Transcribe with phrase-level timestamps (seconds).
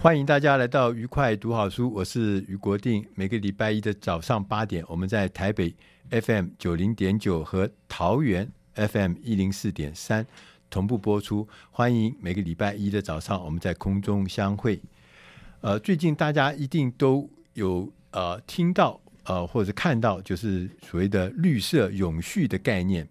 [0.00, 3.04] 欢迎大家来到愉快读好书，我是俞国定。
[3.16, 5.74] 每个礼拜一的早上八点，我们在台北
[6.08, 10.24] FM 九零点九和桃园 FM 一零四点三
[10.70, 11.48] 同步播出。
[11.72, 14.80] 欢迎每个礼拜一的早上，我们在空中相会。
[15.62, 23.02] 呃，最近大家一定都有呃听到呃或者看到，就是所谓的绿色永续的概念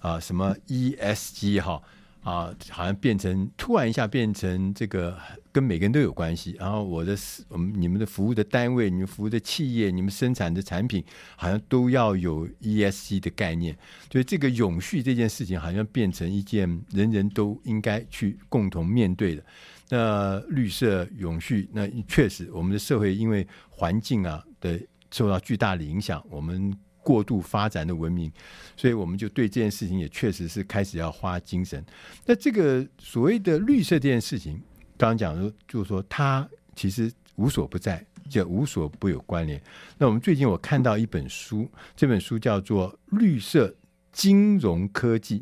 [0.00, 1.80] 啊、呃，什么 ESG 哈。
[2.28, 5.18] 啊，好像变成突然一下变成这个
[5.50, 6.54] 跟每个人都有关系。
[6.58, 7.16] 然后我的
[7.48, 11.02] 我们你们的服务的单位、你们服务的企业、你们生产的产品，
[11.36, 13.76] 好像都要有 ESG 的概念。
[14.12, 19.42] 所以这个永续这件事情，好像变成一件人人都应该去共同面对的。
[19.88, 24.78] 那绿色永续，那确实我们的社会因为环境啊的
[25.10, 26.76] 受到巨大的影响，我们。
[27.08, 28.30] 过度发展的文明，
[28.76, 31.82] 所以我们就对这件事情也确实是开始要花精神。
[32.26, 34.60] 那这个所谓的绿色这件事情，
[34.98, 39.58] 刚刚讲说，就是说它其实无所不在，就无所不有关联。
[39.96, 41.66] 那我们最近我看到一本书，
[41.96, 43.74] 这本书叫做《绿色
[44.12, 45.40] 金融科技》，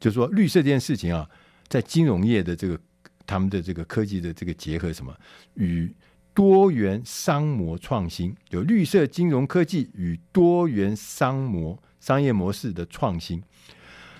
[0.00, 1.30] 就是说绿色这件事情啊，
[1.68, 2.76] 在金融业的这个
[3.24, 5.16] 他们的这个科技的这个结合什么
[5.54, 5.94] 与。
[6.34, 13.42] 多元商模创新，有绿色金融科技与多元商模商业模式的创新，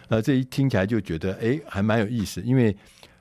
[0.08, 2.40] 呃，这一听起来就觉得哎，还蛮有意思。
[2.42, 2.74] 因为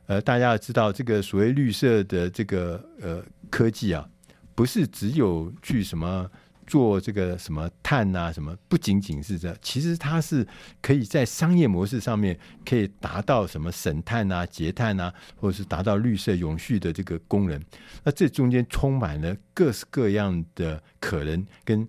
[0.05, 4.07] 呃，大家要知道这个所谓绿色的这个呃科技啊，
[4.53, 6.29] 不是只有去什么。
[6.65, 10.45] 做这个什么碳啊，什么不仅仅是这，其实它是
[10.81, 17.61] 可以在商业模式上面可以达到什么省碳啊、节碳啊，或者是达到绿色永续的这个功能。
[18.03, 21.87] 那这中间充满了各式各样的可能，跟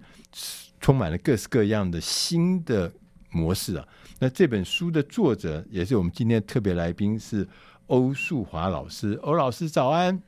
[0.80, 2.92] 充满了各式各样的新的
[3.30, 3.88] 模式啊。
[4.18, 7.46] 那这本书的作者也是我们今天特别来宾，是
[7.86, 9.14] 欧树华老师。
[9.22, 10.22] 欧老师早安，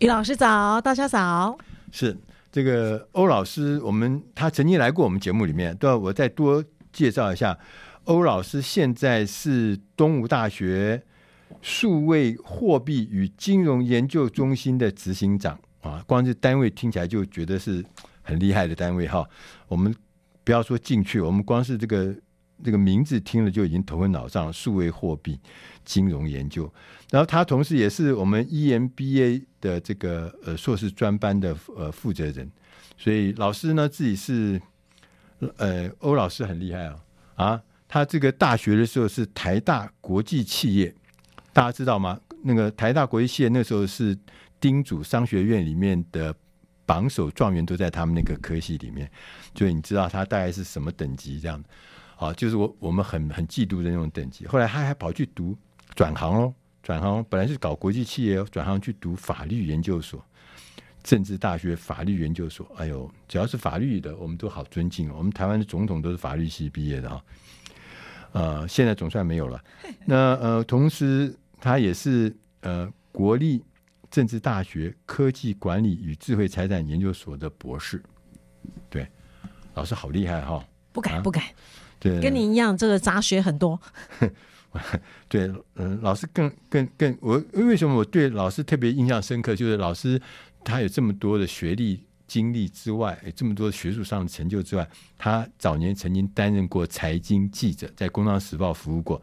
[0.00, 1.58] 于老师早，大家早，
[1.92, 2.16] 是。
[2.50, 7.58] 这个欧老师，我们他曾经来过我们节目里面，对，我再多介绍一下。
[8.04, 11.02] 欧老师现在是东吴大学
[11.60, 17.84] 数位货币与金融研究中心的执行长啊，光是单位听起来就觉得是
[18.22, 19.28] 很厉害的单位哈。
[19.66, 19.94] 我们
[20.42, 22.14] 不要说进去，我们光是这个
[22.64, 24.52] 这个名字听了就已经头昏脑胀。
[24.52, 25.38] 数位货币
[25.84, 26.72] 金融研究，
[27.10, 29.44] 然后他同时也是我们 EMBA。
[29.60, 32.48] 的这个呃硕士专班的呃负责人，
[32.96, 34.62] 所以老师呢自己是
[35.56, 36.96] 呃欧老师很厉害啊
[37.34, 40.94] 啊，他这个大学的时候是台大国际企业，
[41.52, 42.20] 大家知道吗？
[42.44, 44.16] 那个台大国际企业那时候是
[44.60, 46.32] 丁祖商学院里面的
[46.86, 49.10] 榜首状元，都在他们那个科系里面，
[49.56, 51.60] 所以你知道他大概是什么等级这样
[52.18, 52.32] 啊？
[52.34, 54.46] 就是我我们很很嫉妒的那种等级。
[54.46, 55.56] 后来他还跑去读
[55.94, 56.54] 转行哦。
[56.82, 60.24] 转行本来是搞国际企业，转行去读法律研究所，
[61.02, 62.66] 政治大学法律研究所。
[62.76, 65.12] 哎呦，只要是法律的，我们都好尊敬。
[65.12, 67.22] 我们台湾的总统都是法律系毕业的哈。
[68.32, 69.62] 呃，现在总算没有了。
[70.06, 73.62] 那呃，同时他也是呃国立
[74.10, 78.02] 政治大学科技管理与智慧财产研究所的博士。
[78.88, 79.06] 对，
[79.74, 80.64] 老师好厉害哈！
[80.92, 81.50] 不敢不敢，啊、
[82.00, 83.80] 对，跟你一样，这个杂学很多。
[85.28, 89.56] 对，嗯，老师更更更，我为什么我对老师特别印象深刻？
[89.56, 90.20] 就是老师
[90.62, 94.86] 他有这么多的学历经历之外，这么多学术上的成就之外，
[95.16, 99.20] 他早年曾经担任过财经记者，在《工商时报》服务过。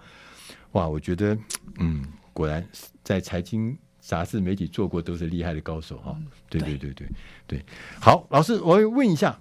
[0.71, 1.37] 哇，我觉得，
[1.77, 2.67] 嗯，果然
[3.03, 6.17] 在财经杂志媒体做过都是厉害的高手哈。
[6.49, 7.07] 对对对对
[7.47, 7.65] 对，
[8.01, 9.39] 好，老师，我问一下，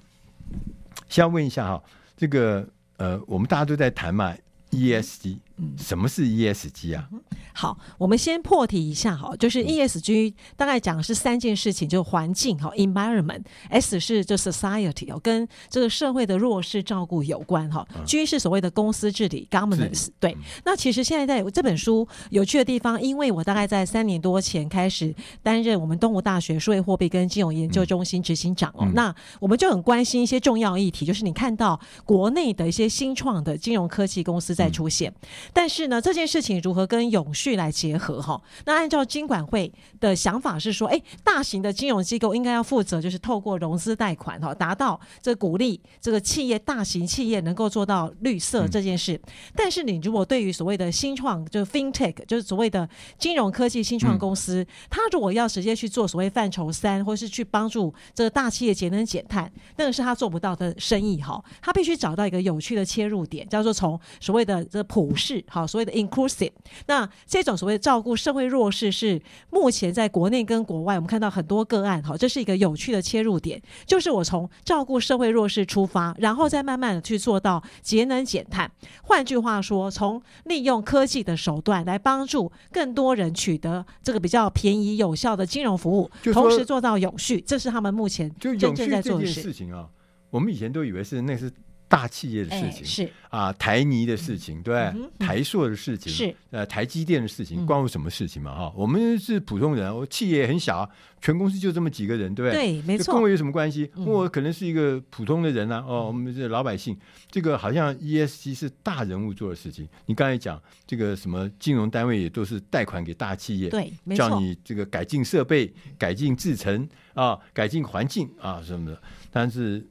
[1.08, 1.82] 先问一下哈，
[2.16, 4.34] 这个呃，我们大家都在谈嘛
[4.70, 5.38] ，ESG。
[5.56, 7.08] 嗯，什么是 ESG 啊？
[7.52, 20.08] 好，我们先破题一下哈，就是 ESG 大概讲的是三件事情，就环境哈，environment，S 是就 society 哦，跟这个社会的弱势照顾有关哈，G 是所谓的公司治理 governance。
[20.18, 35.14] 对，那其实现在在这本书有趣的地方，因为我大概在三年多前开始担任我们东吴大学数位货币跟金融研究中心执行长哦，那我们就很关心一些重要议题，就是你看到国内的一些新创的金融科技公司在出现。
[35.52, 38.40] 但是呢，这件事情如何跟永续来结合哈？
[38.64, 49.14] 那按照金管会的想法是说，哎，大型的金融机构应该要负责，就是透过融资贷款哈，达到这鼓励这个企业大型企业能够做到绿色这件事。
[49.14, 52.88] 嗯、但是你如果对于所谓的新创，就是 FinTech，就是所谓的
[53.18, 61.42] 金融科技新创公司，嗯、他如果要直接去做所谓范畴三，或是去帮助这个大企业节能减碳，那个是他做不到的生意哈。
[61.62, 65.33] 他必须找到一个有趣的切入点，叫做从所谓的这个普世。
[65.48, 66.52] 好，所谓的 inclusive，
[66.86, 69.20] 那这种所谓的照顾社会弱势是
[69.50, 72.02] 目前在国内跟国外，我们看到很多个案。
[72.02, 78.70] 好，这是一个有趣的切入点，就是我从照顾社会弱势出发，然后再慢慢的去做到节能减碳。
[79.02, 89.88] 换句话说，从利用科技的手段来帮助更多人取得这个比较便宜有效的金融服务，同时做到永续，这是他们目前真正在做的事情啊。
[90.30, 91.50] 我们以前都以为是那是。
[91.88, 98.54] 大企业的事情、欸、是啊，台泥的事情，对，嗯、台塑的事情是呃，台积电的事情，关我什么事情嘛？
[98.54, 100.88] 哈、嗯，我们是普通人，我企业也很小，
[101.20, 102.72] 全公司就这么几个人，对不对？
[102.72, 103.14] 对，没错。
[103.14, 103.90] 跟我有什么关系？
[103.96, 105.84] 我可能是一个普通的人啊。
[105.86, 106.96] 哦，我们是老百姓，
[107.30, 109.88] 这个好像 ESG 是大人物做的事情。
[110.06, 114.28] 你刚才讲这个什么金融单位也都是贷款给大企业，对，没错。
[114.28, 119.00] 叫你这个改进设备、改进制程啊，改进环境啊什么的，
[119.30, 119.86] 但是。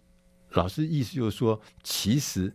[0.54, 2.54] 老师意思就是说，其实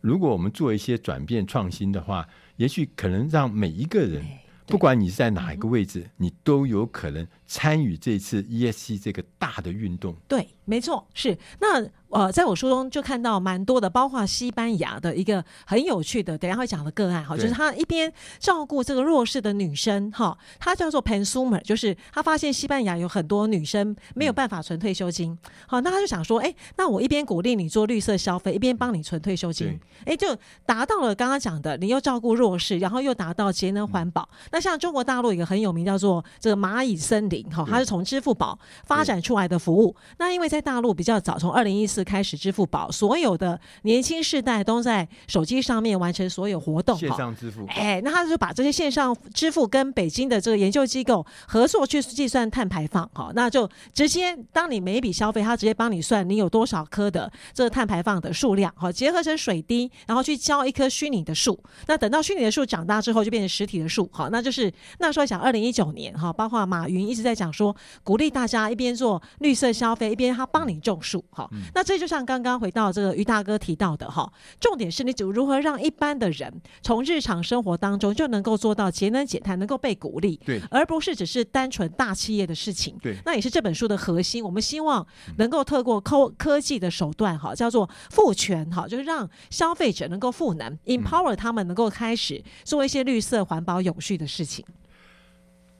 [0.00, 4.24] 如果我们做一些转变创新的话，也许可能让每一个人，
[4.66, 10.14] 不管你是在哪一个位置，你都有可能参与这次 ESG 这个大的运动。
[10.28, 11.84] 对，没错，是那。
[12.10, 30.34] 呃，在我书中就看到蛮多的，包括西班牙的一个很有趣的，等一下会讲的个案哈，就是他一边照顾这个弱势的女生哈，他叫做 Pensumer，就是他发现西班牙有很多女生没有办法存退休金，好，那他就想说，哎，那我一边鼓励你做绿色消费，一边帮你存退休金，哎，就
[30.64, 34.26] 达到了刚刚讲的，你又照顾弱势，然后又达到节能环保。
[34.50, 39.94] 那像中国大陆一个很有名叫做这个蚂蚁森林哈，它是从支付宝发展出来的服务。
[40.18, 42.08] 那因为在大陆比较早，从二零一四。
[42.08, 47.66] 开始支付宝，所有的年轻世代都在手机上面完成所有活动，线上支付。
[47.68, 61.62] 哎，那他就把这些线上支付跟北京的这个研究机构合作去计算碳排放，好，那就直接当你每一笔消费，他直接帮你算你有多少颗的这个碳排放的数量，好，结合成水滴，然后去浇一棵虚拟的树。
[61.88, 71.88] 那等到虚拟的树长大之后，就变成实体的树，好，那就是那时候讲二零一九年哈，包括马云一直在讲说，鼓励大家一边做绿色消费，一边他帮你种树，好，嗯、那。
[71.88, 74.30] 这就像刚刚回到这个于大哥提到的哈，
[74.60, 84.44] 重点是你如何让一般的人从日常生活当中就能够做到节能减碳，能够被鼓励，对，而不是只是单纯大企业的事情，对，那也是这本书的核心。
[84.44, 85.06] 我们希望
[85.38, 94.62] 能够透过科科技的手段哈，叫做赋权哈，就是让消费者能够赋能，empower 他们能够开始做一些绿色环保永续的事情。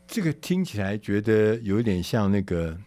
[0.09, 2.77] 这个听起来觉得有点像那个。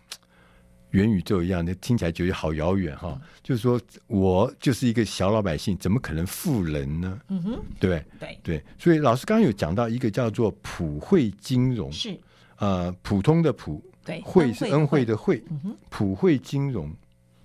[0.91, 3.17] 元宇宙一样那，听起来觉得好遥远哈。
[3.17, 7.17] 嗯、就是说我就是一个小老百姓，怎么可能富人呢？
[7.29, 8.63] 嗯哼，对对对。
[8.77, 12.19] 所以老师刚刚有讲到一个叫做普惠金融，是
[12.57, 16.93] 呃普通的普，对，惠是恩惠的惠，嗯哼，普惠金融，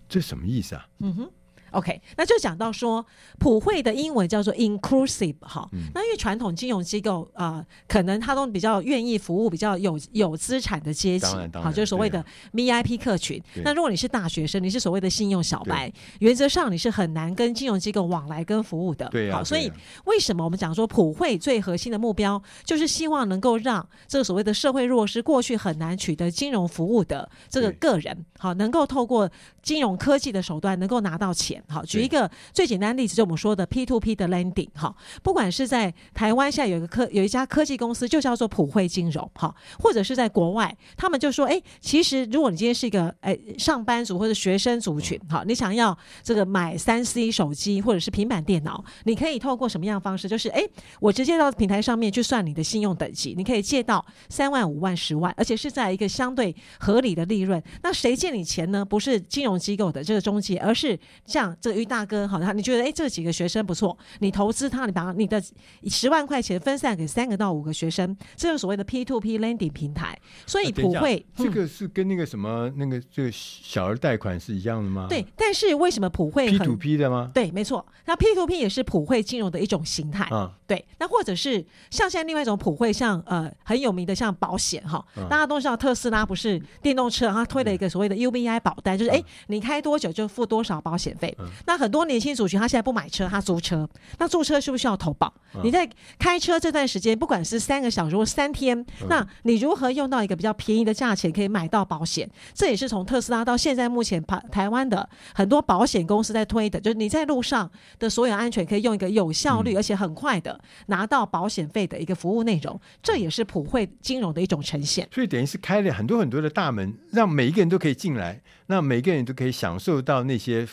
[0.08, 0.84] 这什么意思啊？
[0.98, 1.30] 嗯哼。
[1.72, 3.04] OK，那就讲到说
[3.38, 13.42] 普惠的英文叫做 inclusive 哈、嗯，那因为传统金融机构啊、呃，可能他都比较愿意服务比较有有资产的阶级，好，就是所谓的 VIP 客群。
[13.64, 19.08] 那如果你是大学生，你是所谓的信用小白，原则上你是很难跟金融机构往来跟服务的。
[19.08, 19.70] 对、啊、好，所以
[20.04, 29.28] 为什么我们讲说普惠最核心的目标，就是希望能够让这个所谓的社会弱势，过去很难取得金融服务的这个个人，好，能够透过
[29.62, 31.55] 金融科技的手段，能够拿到钱。
[31.68, 50.28] 好，举一个最简单的例子，就我们说的 P to P 的 lending 哈，不管是在台湾，现在有一个科有一家科技公司就叫做普惠金融哈，或者是在国外，他们就说，哎，其实如果你今天是一个哎上班族或者学生族群，好，你想要这个买三 C 手机或者是平板电脑，你可以透过什么样的方式？
[50.28, 50.62] 就是哎，
[51.00, 57.62] 我直接到平台上面去算你的信用等级，你可以借到三万、五万、十万，而且是在一个相对合理的利润。
[57.82, 58.84] 那谁借你钱呢？
[58.84, 61.45] 不是金融机构的这个中介，而是这样。
[61.46, 65.42] 像这个于大哥，好，你觉得哎，这几个学生不错，你投资他，你把你的
[65.86, 70.18] 十万块钱分散给三个到五个学生，这是所谓的 P to P lending 平台。
[70.46, 75.06] 所以普惠，这个是跟那个什么那个这个小额贷款是一样的吗？
[75.08, 77.30] 对，但是为什么普惠 P to P 的吗？
[77.32, 80.28] 对，没错，那 P to P 也是普惠金融的一种形态。
[80.32, 91.35] 嗯，对，那或者是像现在另外一种普惠，像呃很有名的像保险哈，大家都知道特斯拉不是电动车，它推了一个所谓的 UBI 保单，就是哎你开多久就付多少保险费。
[91.66, 93.88] 那很多年轻族群他现在不买车，他租车，
[94.18, 95.32] 那租车需不需要投保？
[95.62, 95.88] 你在
[96.18, 102.28] 开车这段时间，不管是三个小时或三天，那你如何用到一个比较便宜的价钱可以买到保险？
[102.54, 115.08] 这也是从特斯拉到现在目前台台湾的很多保险公司在推的，就是你在路上的所有安全可以用一个有效率而且很快的拿到保险费的一个服务内容，这也是普惠金融的一种呈现。
[115.12, 120.66] 所以等于是开了很多很多的大门，让每一个人都可以进来，那每个人都可以享受到那些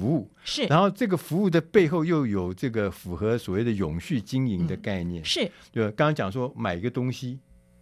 [0.00, 0.30] 服务。
[0.42, 5.22] 是，然后这个服务的背后又有这个符合所谓的永续经营的概念。
[5.22, 7.38] 嗯、是，对，刚刚讲说买一个东西。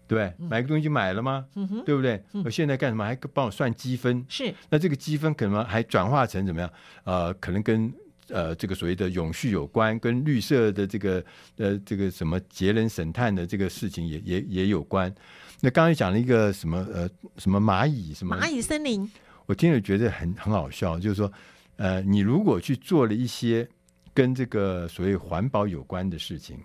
[0.08, 1.44] 对，买个东西买了吗？
[1.54, 2.22] 嗯哼，对不对？
[2.42, 3.04] 我现在干什么？
[3.04, 4.25] 还帮我算积分？
[4.26, 4.54] 是。
[4.70, 6.70] 那这个积分可能还转化成怎么样？
[7.04, 7.92] 呃，可能跟
[8.28, 11.22] 呃这个所谓的永续有关，跟绿色的这个
[11.58, 15.14] 呃这个什么节能省碳的这个事情也也也有关。
[15.60, 17.06] 那刚才讲了一个什么呃
[17.37, 19.06] 什么蚂蚁什么蚂蚁森林，
[19.44, 21.30] 我听了觉得很很好笑，就是说
[21.78, 23.66] 呃你如果去做了一些
[24.12, 26.58] 跟这个所谓环保有关的事情，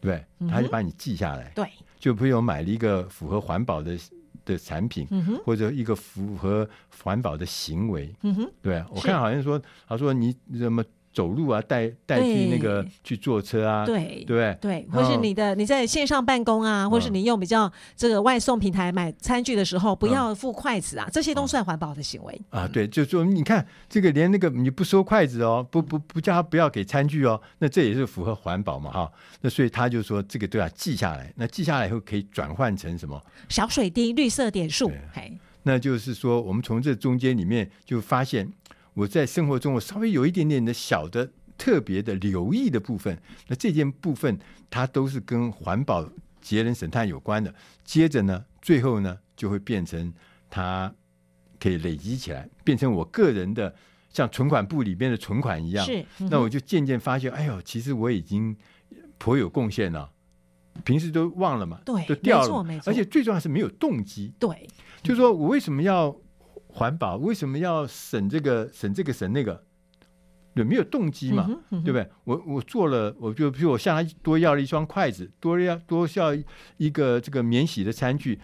[0.00, 1.50] 对，他就把你记下来。
[1.54, 1.66] 对。
[1.98, 3.98] 就比如买了一个符合环保的
[4.44, 6.68] 的产品，嗯、或者一个符合
[7.02, 10.84] 环保的行为，嗯、哼对，我看好像说，他说你怎么？
[11.16, 22.68] 走路啊，代代替那个去坐车啊，对对对，或是你的你在线上办公啊，或是你用比较这个外送平台买餐具的时候，不要付筷子啊，这些都算环保的行为啊。
[22.68, 29.10] 对，就说你看这个连那个你不收筷子哦，不不不叫他不要给餐具哦，那这也是符合环保嘛哈。
[29.40, 33.18] 那所以他就说这个都要记下来，那记下来以后可以转换成什么？
[33.48, 34.92] 小水滴、绿色点数。
[35.14, 35.32] 嘿，
[35.62, 38.52] 那就是说我们从这中间里面就发现。
[38.96, 44.38] 我在生活中，我稍微有一点点的小的特别的留意的部分，那这件部分
[44.70, 46.10] 它都是跟环保、
[46.40, 47.54] 节能省碳有关的。
[47.84, 50.14] 接着呢，最后呢，就会变成
[50.48, 50.94] 它
[51.60, 53.74] 可以累积起来，变成我个人的
[54.08, 55.84] 像存款簿里边的存款一样。
[55.84, 58.56] 是，嗯、那我就渐渐发现，哎呦，其实我已经
[59.18, 60.10] 颇有贡献了。
[60.84, 62.80] 平时都忘了嘛，对，都掉了。
[62.86, 64.32] 而且最重要是没有动机。
[64.38, 64.66] 对，
[65.02, 66.16] 就是说我为什么要？
[66.76, 69.64] 环保为什么要省这个省这个省那个？
[70.54, 71.44] 有没有动机嘛？
[71.48, 72.08] 嗯嗯对不对？
[72.24, 76.34] 我我做了，我就比如我向他多要了一双筷子，多要多要
[76.78, 78.40] 一个这个免洗的餐具，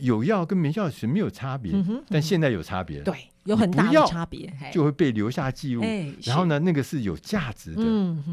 [0.00, 1.72] 有要跟没要是没有差别，
[2.08, 3.00] 但现在有差别。
[3.02, 3.14] 对，
[3.44, 5.82] 有很大的差别，就会被留下记录。
[5.82, 7.84] 哎、然后呢，那个是有价值的，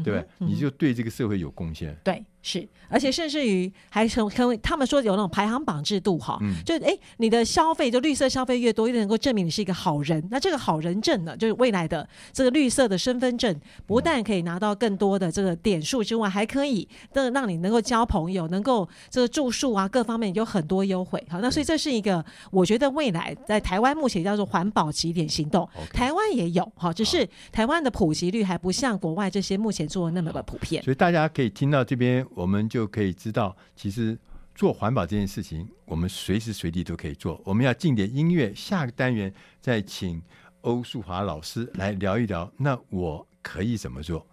[0.02, 0.26] 对吧？
[0.38, 1.96] 你就对这个社会有贡献。
[2.02, 2.24] 对。
[2.42, 10.20] 是，而且甚至于还成成为他们说有那种排行榜制度哈，嗯、就哎，你的消费就绿色消费越多，越能够证明你是一个好人。
[10.28, 13.54] 那这个好人证呢，就是未来的这个绿色的身份证，
[13.86, 21.24] 不但可以拿到更多的这个点数之外，还可以的让你能够交朋友，能够这个住宿啊各方面有很多优惠。
[21.30, 30.82] 好，那所以这是一个我觉得未来在台湾目前叫做环保起点行动台湾也有哈，只是台湾的普及率还不像国外这些目前做的那么的普遍。
[30.82, 32.26] 所以大家可以听到这边。
[32.34, 34.18] 我们就可以知道，其实
[34.54, 37.40] 做环保这件事情，我们随时随地都可以做。
[37.44, 40.22] 我们要进点音乐，下个单元再请
[40.62, 42.52] 欧树华老师来聊一聊。
[42.56, 44.26] 那我可以怎么做？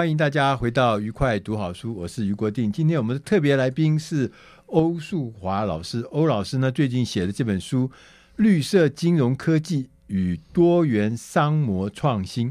[0.00, 2.72] 欢迎大家回到愉快读好书，我是于国定。
[2.72, 4.32] 今天我们的特别来宾是
[4.64, 6.00] 欧树华老师。
[6.10, 7.86] 欧老师呢，最近写的这本书
[8.36, 12.48] 《绿色金融科技与多元商模创新》。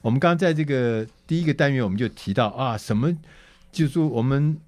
[0.00, 3.16] 我们刚刚在这个第一个单元，我们就提到啊，什么
[3.70, 4.58] 就是说我们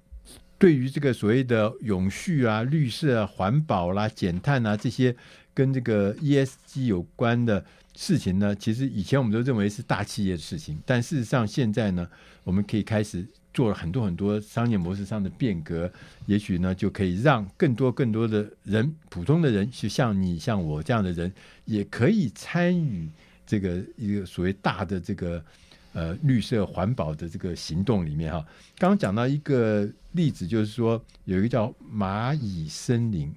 [0.57, 5.13] 对于这个所谓的永续啊、绿色、啊、环保啦、减碳啊这些
[5.53, 7.65] 跟这个 ESG 有关的。
[7.93, 12.07] 事情呢，其实以前我们都认为是大企业的事情，但事实上现在呢，
[12.43, 15.91] 我们可以开始做了很多很多商业模式上的变革，
[16.25, 21.31] 也许呢就可以让更多更多的人，普通的人，就像你像我这样的人，
[21.65, 23.09] 也可以参与
[23.45, 25.43] 这个一个所谓大的这个
[25.91, 28.39] 呃绿色环保的这个行动里面哈。
[28.77, 33.31] 刚刚讲到一个例子，就是说有一个叫蚂蚁森林。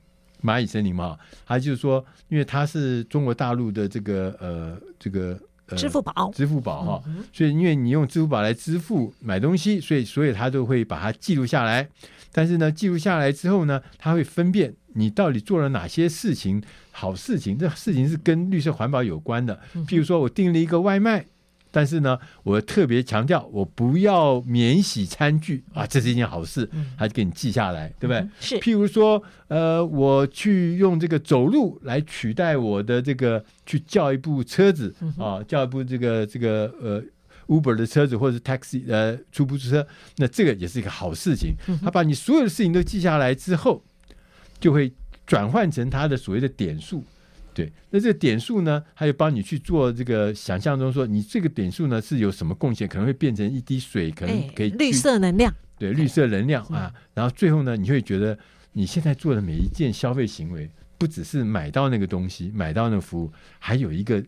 [0.45, 7.03] 蚂蚁森林嘛，还就是说，因为它是中国大陆的这个呃这个呃支付宝，支付宝哈，
[7.33, 11.89] 所以因为你用支付宝来支付买东西，所以所以它都会把它记录下来。
[12.31, 19.59] 但是呢，记录下来之后呢，它会分辨你到底做了哪些事情，好事情，这事情是跟绿色环保有关的。
[19.87, 21.25] 譬如说我订了一个外卖。
[21.77, 28.25] 但是呢，我特别强调，我不要免洗餐具啊，这是一件好事，还是给你记下来，对不对？
[28.39, 28.61] 是。
[28.61, 37.03] 譬如说，呃，我去用这个走路来取代我的这个去叫一部车子啊，叫一部这个这个呃
[37.49, 39.85] Uber 的车子或者是 taxi 呃出租车，
[40.19, 41.57] 那这个也是一个好事情。
[41.83, 43.83] 他把你所有的事情都记下来之后，
[44.61, 44.93] 就会
[45.27, 47.03] 转换成他的所谓的点数。
[47.55, 52.89] 对，那这个点数呢，还有帮你去做这个想象中说，你这个点数呢是有什么贡献？
[52.89, 55.55] 可能会变成一滴水，可能可以绿色能量。
[55.79, 56.93] 对，绿色能量啊。
[57.15, 58.37] 然后最后呢，你会觉得
[58.73, 64.21] 你现在做的每一件消费行为，不只是买到那个东西，买到那个服务，还有一个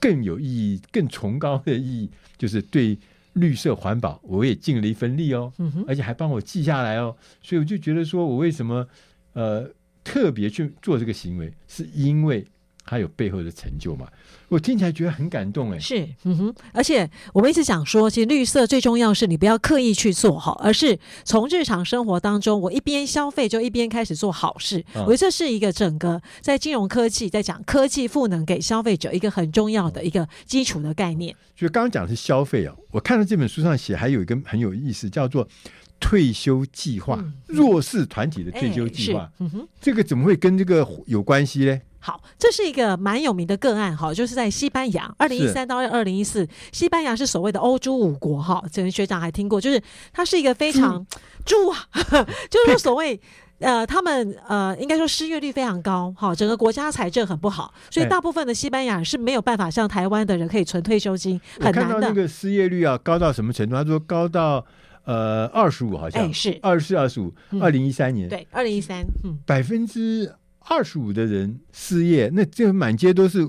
[0.00, 2.98] 更有意义、更崇高的意义，就是对
[3.34, 5.52] 绿色环保，我也尽了一份力哦。
[5.86, 7.14] 而且还帮我记下来哦。
[7.42, 8.88] 所以我就觉得说，我为什么
[9.34, 9.70] 呃
[10.02, 12.46] 特别去做这个行为，是因为。
[12.82, 14.06] 还有背后的成就嘛？
[14.48, 15.78] 我听起来觉得很感动哎。
[15.78, 24.84] 是，嗯哼，而且我们一直讲说，其实绿色最重要是你不要刻意去做哈，而是从日常生活当中，我一边消费就一边开始做好事。
[24.94, 31.34] 我觉得这是一个整个在金融科技在讲科技赋能给消费者一个很重要的一个基础的概念。
[31.56, 35.48] 就刚刚讲的是消费啊，我看到这本书上写还有一个很有意思，叫做
[35.98, 39.20] 退休计划，嗯、弱势团体的退休计划。
[39.20, 41.80] 哎、嗯哼，这个怎么会跟这个有关系呢？
[42.04, 49.80] 好，这是一个蛮有名的个案哈，就是在西班牙，二零一三到二零一四，西班牙是所谓的欧洲五国哈，这位学长还听过，就是
[50.12, 51.06] 它是一个非常
[51.44, 51.78] 猪啊，
[52.50, 53.20] 就是所谓
[53.60, 61.80] 呃，他们呃，应该说失业率非常高哈，整个国家财政很不好，所以大部分的西班牙是没有办法像台湾的人可以存退休金，很难的。
[61.82, 63.76] 看到那个失业率啊，高到什么程度？
[63.76, 64.66] 他说高到
[65.04, 66.20] 呃二十五，好像。
[66.20, 66.58] 哎是。
[66.62, 68.28] 二十四、二十五，二零一三年。
[68.28, 69.38] 对，二零一三嗯。
[69.46, 70.34] 百分之。
[70.68, 73.46] 二十五的人失业，那这满街都是。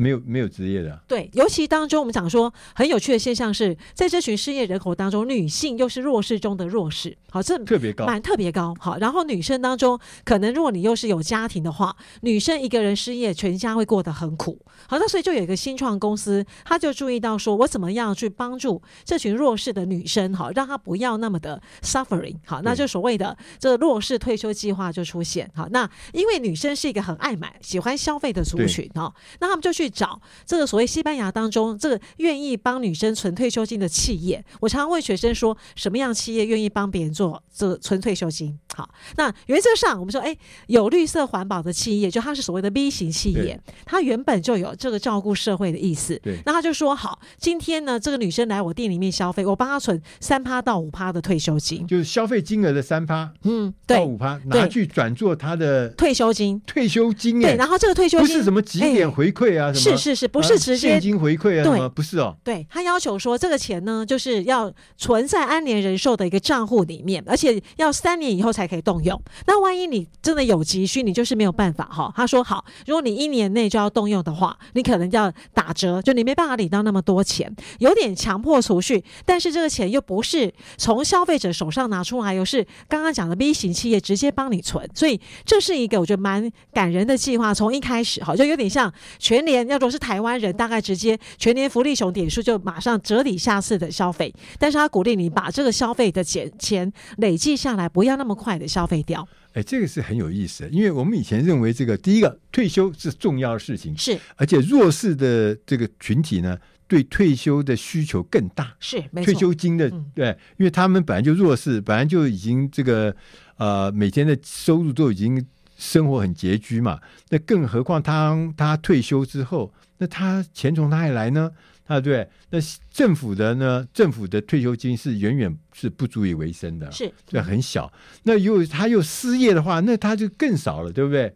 [0.00, 14.58] 没有没有职业的，对，尤其当中我们讲说很有趣的现象是在这群失业人口当中，女性又是弱势中的弱势，好，这特别高，蛮特别高，好，然后女生当中，可能如果你又是有家庭的话，女生一个人失业，全家会过得很苦，
[14.88, 29.89] 好，那所以就有一个新创公司，他就注意到说，我怎么样去帮助这群弱势的女生，好，让她不要那么的 suffering，好，那就所谓的这个弱势退休计划就出现，好，那因为女生是一个很爱买、喜欢消费的族群，哦，那他们就去。
[29.90, 38.58] 找这个所谓西班牙当中这个愿意帮女生存退休金的企业，我常常问学生说，什么样企业愿意帮别人做这个存退休金？
[38.80, 38.88] 好，
[39.18, 40.34] 那原则上我们说，哎，
[40.68, 46.18] 有绿色环保的企业，就它是所谓的 B 型企业，它原本就有这个照顾社会的意思。
[46.22, 69.20] 对，那他就说，好，今天呢，这个女生来我店里面消费，我帮她存三趴到五趴的退休金，就是消费金额的三趴，嗯，到五趴拿去转做她的退休金，退休金，对，然后这个退休金不是什么几点回馈啊，是是是，不是直接现金回馈啊，对，不是哦，对，他要求说这个钱呢，就是要存在安联人寿的一个账户里面，而且要三年以后才可以动用。
[69.46, 72.12] 那万一你真的有急需，你就是没有办法哈。
[72.16, 79.02] 他说好，如果你一年内就要动用的话，你可能要打折，就你没办法领到那么多钱，有点强迫储蓄。
[79.26, 87.52] 但是这个钱又不是从消费者手上拿出来，又是刚刚讲的 B 型企业直接帮你存，所以这是一个我觉得蛮感人的计划。
[87.52, 94.32] 从一开始哈，就有点像全年，要说是台湾人，大概直接全年福利熊点数就马上折抵下次的消费。
[94.58, 99.26] 但是他鼓励你把这个消费的钱钱累计下来，不要那么快的消费掉。
[99.52, 113.14] 哎，这个是很有意思的，因为我们以前认为这个第一个退休是重要的事情，是，而且弱势的这个群体呢，对退休的需求更大，是，没错，退休金的、嗯、对，因为他们本来就弱势，本来就已经这个
[113.56, 115.44] 呃每天的收入都已经
[115.76, 121.52] 生活很拮据嘛，那更何况他他退休之后，那他钱从哪里来呢？
[121.86, 122.58] 啊，对，那
[122.90, 123.86] 政府的呢？
[123.92, 127.92] 政府的退休金是远远是不足以为生的，是，这，很小。
[128.22, 131.34] 那又他又失业的话，那他就更少了，对不对？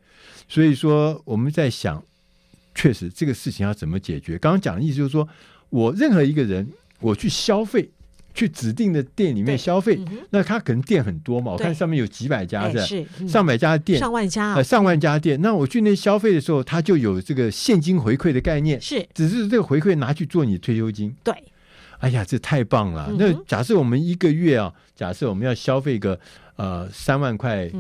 [0.49, 2.03] 所以说我们在想，
[2.75, 4.39] 确实这个事情要怎么解决？
[4.39, 5.29] 刚刚讲的意思就是说，
[5.71, 6.67] 我任何一个人，
[7.01, 7.91] 我去消费。
[8.35, 11.53] 去指定的店里面消费，嗯、那他可能店很多嘛？
[11.53, 15.41] 我看上面有几百家是，上百家店，上万家上万家店。
[15.41, 21.15] 那我去那消费的时候，他就有这个现金回馈的概念，是，只是这个回馈拿去做你退休金。
[21.23, 21.33] 对，
[22.01, 23.07] 哎呀，这太棒了！
[23.11, 26.19] 嗯、那假设我们一个月啊，假设我们要消费个
[26.57, 27.71] 呃三万块，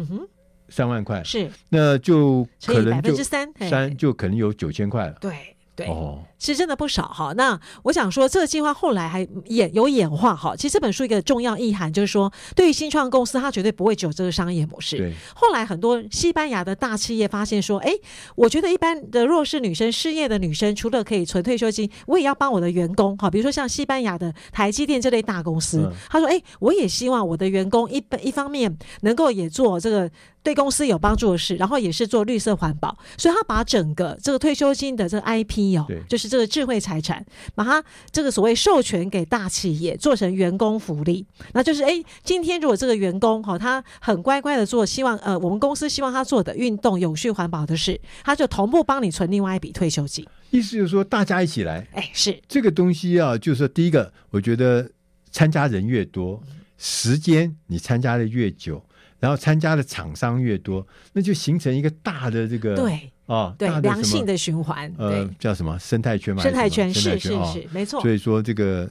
[0.68, 5.16] 三万块是，那就可能就百分之三，三就可能有九千块了。
[5.20, 5.86] 对对。
[5.86, 6.18] 哦。
[6.38, 7.32] 是真的不少哈。
[7.34, 10.54] 那我想说，这个计划后来还演有演化哈。
[10.54, 14.98] 其实这本书一个重要意涵就是说，对于新创公司，它绝对不会只有这个商业模式。
[14.98, 15.14] 对。
[15.34, 17.90] 后来很多西班牙的大企业发现说，哎，
[18.36, 23.30] 我觉得一般的弱势女生、失业的女生，除了可以存退休金，我也要帮我的员工哈。
[23.30, 30.10] 比如说像西班牙的台积电这类大公司，嗯、他说，哎，我也希望我的员工一一方面能够也做这个
[30.44, 36.34] 对公司有帮助的事，然后也是做绿色环保，所以他把整个这个退休金的这个 IP 哦，就是。
[36.34, 50.26] 这个智慧财产，把它这个所谓授权给大企业，做成员工福利，那就是哎，今天如果这个员工哈，他很乖乖的做，希望呃，我们公司希望他做的运动、永续环保的事，他就同步帮你存另外一笔退休金。
[50.50, 54.90] 意思就是说，大家一起来，哎，是这个东西啊，就是说，第一个，我觉得
[55.30, 56.42] 参加人越多，
[56.78, 58.84] 时间你参加的越久，
[59.24, 63.10] 然后参加的厂商越多，那就形成一个大的这个对。
[63.24, 66.42] 哦，对，良性的循环，呃，叫什么生态圈嘛？
[66.42, 67.98] 生态圈，是是是，哦、没错。
[68.02, 68.86] 所以说这个，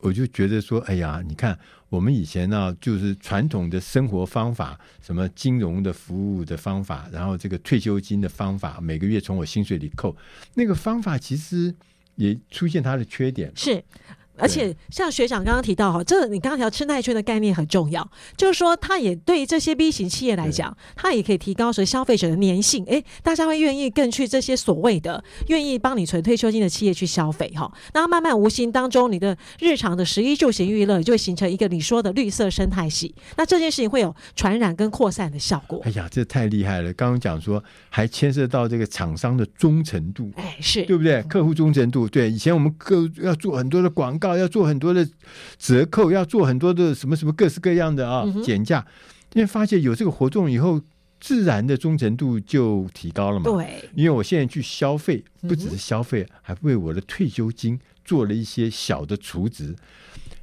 [0.00, 10.14] 我就觉得说，哎呀，你看我们以前呢、啊，就是传统的生活方法，什么金融的服务的方法，然后这个退休金的方法，每个月从我薪水里扣，
[10.52, 11.74] 那个方法其实
[12.16, 13.82] 也出现它的缺点，是。
[14.40, 35.80] 而且像学长刚刚提到哈，这你刚刚提到生态圈的概念很重要，就是说它也对于这些 B 型企业来讲，它也可以提高所消费者的粘性，哎，大家会愿意更去这些所谓的愿意帮你存退休金的企业去消费哈，那慢慢无形当中，你的日常的食衣住行娱乐就会形成一个你说的绿色生态系，那这件事情会有传染跟扩散的效果。
[35.84, 36.92] 哎呀，这太厉害了！
[36.94, 41.22] 刚刚讲说还牵涉到这个厂商的忠诚度，哎，是对不对？
[41.24, 44.29] 客户忠诚度，对，以前我们客要做很多的广告。
[44.36, 45.08] 要做很多的
[45.58, 48.86] 折扣，要做很多的什么什么各式各样的啊减价，
[49.34, 50.80] 因为发现有这个活动以后，
[51.20, 53.44] 自然的忠诚度就提高了嘛。
[53.44, 59.74] 对，因为我现在去消费，不只是消费，还为我的退休金做了一些小的储值，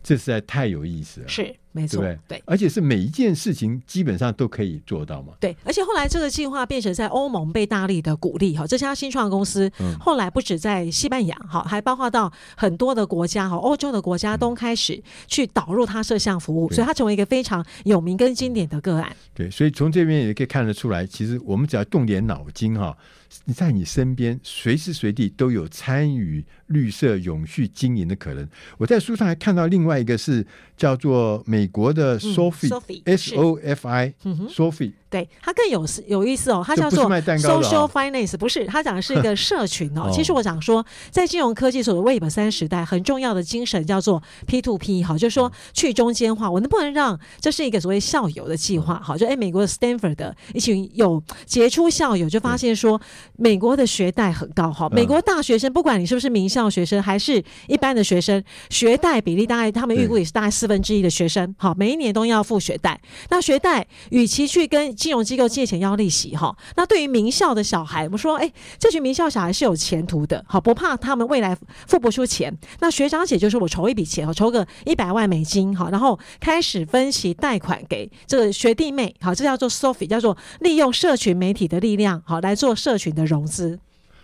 [0.03, 1.27] 这实在太有意思了。
[1.27, 1.55] 是。
[1.77, 5.33] 没错，对，对，而且是每一件事情基本上都可以做到嘛。
[5.39, 19.15] 对，而且后来这个计划变成在欧盟被大力的鼓励哈，这家新创公司后来不止在西班牙哈，还包括到很多的国家哈，欧洲的国家都开始去导入它这项服务，所以它成为一个非常有名跟经典的个案。
[19.35, 22.97] 对，所以从这边也可以看得出来，其实我们只要动点脑筋哈，
[23.45, 28.49] 你在你身边随时随地都有参与绿色永续经营的可能。
[28.79, 30.43] 我在书上还看到另外一个是
[30.75, 31.66] 叫做美。
[31.67, 34.93] 美国的 Sophie，S O F I，Sophie。
[35.09, 40.09] 对，它更有有意思哦，它叫做 social finance，不是，它讲的是一个社群哦。
[40.11, 46.51] 其实我想说，在金融科技所谓 Web 三时代，很重要的精神叫做 P to P，好，就是说去中间化。
[46.51, 48.99] 我能不能让这是一个所谓校友的计划？
[49.01, 52.99] 好，就哎，美国的 Stanford 的一群有杰出校友就发现说，
[53.37, 62.99] 美国的学贷很高哈，美国大学生不管你是不是名校学生，还是一般的学生，学贷比例大概他们预估也是大概四分之一的学生，好，每一年都要付学贷。
[63.29, 71.55] 那学贷与其去跟金融机构借钱要利息哈，那对于名校的小孩，我们说，哎，这群名校小孩是有前途的，好，不怕他们未来
[71.85, 72.53] 付不出钱。
[72.79, 83.79] 那学长姐就是我筹一笔钱，筹个一百万美金，好，然后开始分期贷款给这个学弟妹，好，这叫做 Sophie，叫做利用社群媒体的力量，好，来做社群的融资。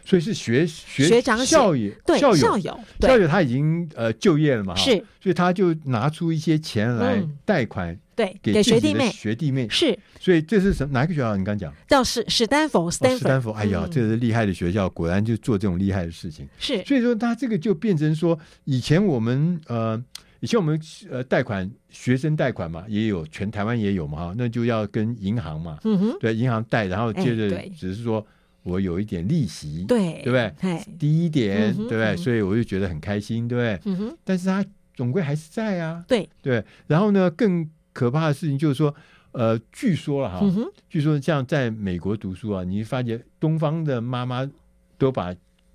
[0.05, 11.36] 所以是学学学长校友对校友校友校友他已经呃就业了嘛，是，所以他就拿出一些钱来贷款，对，给学弟妹学弟妹是，所以这是什么哪个学校？
[11.38, 16.47] 你刚讲叫史史丹佛，史丹佛，哎呀，这是厉害的学校，果然就做这种厉害的事情。
[16.58, 20.04] 是，所以说他这个就变成说，以前我们呃。
[20.39, 20.78] 以前我们
[21.10, 28.28] 呃贷款学生贷款嘛，也有全台湾也有嘛哈，那就要跟银行嘛，嗯哼，对，银行贷，然后接着只是说
[28.63, 30.54] 我有一点利息，对，对不对？
[30.60, 32.17] 哎，低一点，嗯对不对？
[32.17, 33.80] 所以我就觉得很开心，对不对？
[33.86, 36.62] 嗯哼，但是他总归还是在啊，对，对。
[36.88, 38.93] 然后呢，更可怕的事情就是说，
[39.32, 44.49] 呃，据说了哈，嗯，据说像在美国读书啊，你发觉东方的妈妈
[44.97, 45.34] 都把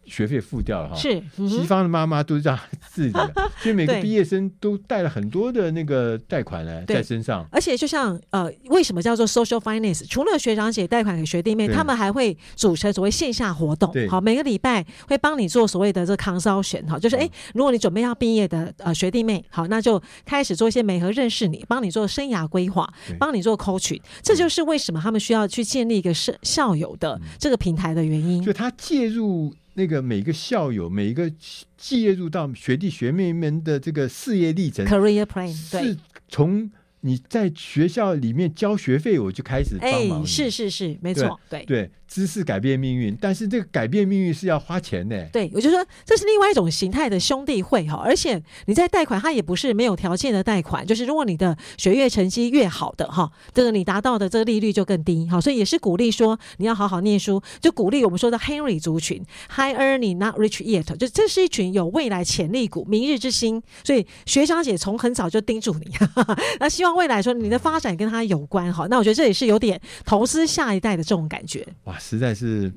[0.09, 2.59] 学费付掉了哈，是，嗯，西方的妈妈都是这样
[2.91, 7.47] 自己的， 所以每个对毕业生都带了很多的那个贷款呢在身上。
[7.51, 10.07] 而且就像呃，为什么叫做 social finance？
[10.09, 13.93] 除了学长姐贷款给学弟妹，他们还会组成所谓线下活动。
[14.09, 16.89] 好，每个礼拜会帮你做所谓的这个 consultation。
[16.89, 24.01] 好，就是哎、嗯如果你准备要毕业的呃学弟妹，好，那就开始做一些媒合认识你，帮你做生涯规划对，帮你做 coaching。
[24.23, 28.53] 这就是为什么他们需要去建立一个是校友的这个平台的原因就。
[28.53, 31.33] 他介入那个每个校友，每一个
[31.77, 35.97] 介入到学弟学妹们的这个事业历程，career plan 对是。
[36.29, 36.69] 从
[37.01, 45.25] 你在学校里面交学费，我就开始帮忙哎，是是是，没错，对对，知识改变命运，但是这个改变命运是要花钱的。
[45.33, 72.73] 对，我就说这是另外一种形态的兄弟会哈，而且你在贷款，它也不是没有条件的贷款，就是如果你的学业成绩越好的哈，这个你达到的这个利率就更低哈，所以也是鼓励说你要好好念书，就鼓励我们说的 Henry 族群，High earning not rich yet，就这是一群有未来潜力股、明日之星，所以学长姐从很早就叮嘱你，哈 哈那希望未来说你的发展跟他有关哈，那我觉得这也是有点投资下一代的这种感觉，哇，实在是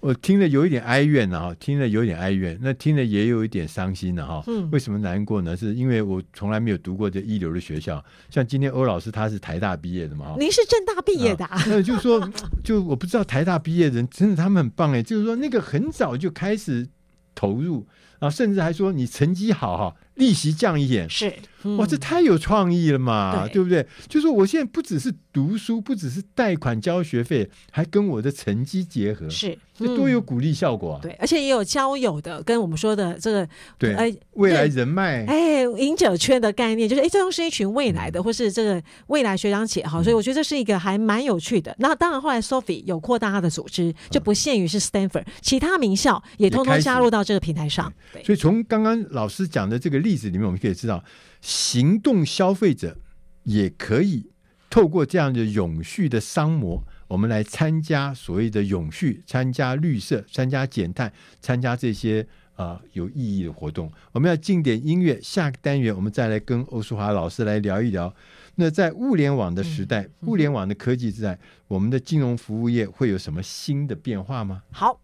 [0.00, 4.42] 我听了有一点哀怨了哈，听了有一点哀怨，那听了也有一点伤心了哈。
[4.48, 5.56] 嗯为什么难过呢？
[5.56, 10.34] 是因为我从来没有读过这一流的学校，像今天欧老师他是台大毕业的嘛。
[10.38, 12.28] 您是正大毕业的、啊啊那就是说，
[12.64, 16.88] 就我不知道台大毕业的人真的他们很棒哎，就是说那个很早就开始
[17.34, 17.86] 投入，
[18.18, 21.34] 然后甚至还说你成绩好哈，利息降一点，是，嗯
[21.78, 23.52] 哇，这太有创意了嘛，对。
[23.52, 23.86] 对不对？
[24.08, 30.98] 就是我现在不只是读书，不只是贷款交学费，还跟我的成绩结合，是，这多有嗯鼓励效果啊！
[31.02, 33.48] 对，而且也有交友的，跟我们说的这个
[33.78, 38.22] 对哎未来人脉，哎赢者圈的概念，就是哎，这都是一群未来的，嗯。
[38.24, 41.74] 或是这个未来学长姐哈，所以我觉得这是一个还蛮有趣的。
[41.78, 47.92] 那当然，后来 Sophie 有扩大他的组织，就不限于是 Stanford，其他名校也通通加入到这个平台上。
[48.12, 51.02] 对，所以从刚刚老师讲的这个例子里面，我们可以知道，
[51.42, 52.96] 行动消费者
[53.42, 54.30] 也可以
[54.70, 63.92] 透过这样的永续的商模，我们来参加所谓的永续，参加绿色，参加减碳，参加这些啊、呃、有意义的活动。
[64.12, 68.14] 我们要进点音乐，下个单元我们再来跟欧淑华老师来聊一聊。
[68.54, 74.62] 那在物联网的时代，物联网的科技时代，我们的金融服务业会有什么新的变化吗？
[74.70, 75.00] 好。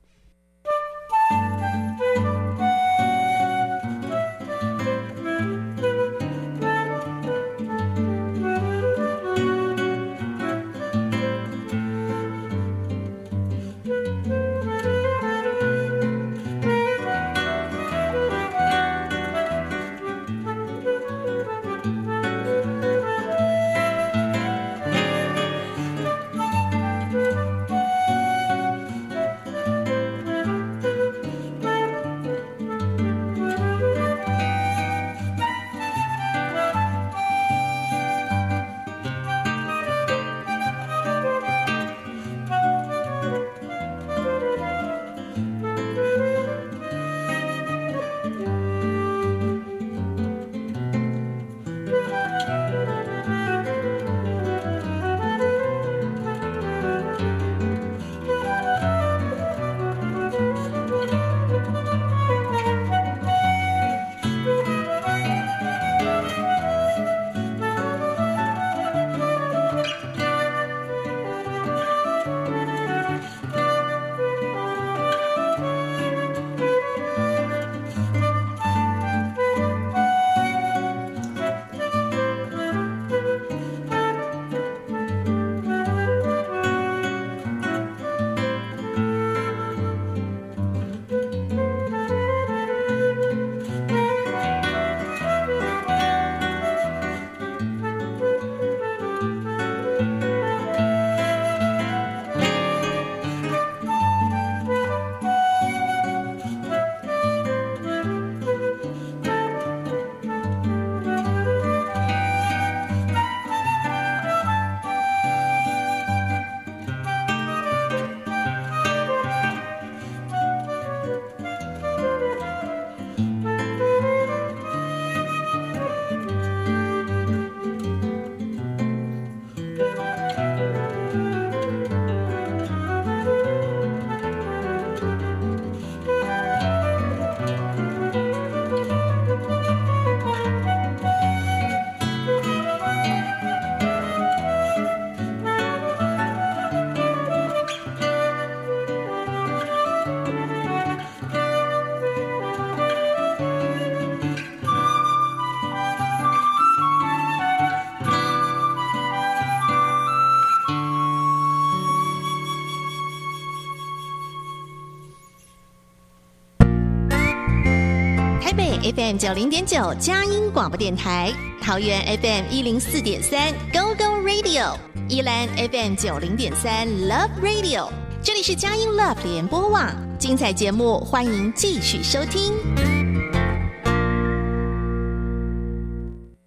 [168.98, 171.32] FM 九零点九佳音广播电台，
[171.62, 174.76] 桃园 FM 一零四点三 Go Go Radio，
[175.08, 177.88] 宜兰 FM 九零点三 Love Radio。
[178.20, 182.52] 这里是佳音 Love 联播网，精彩节目欢迎继续收听。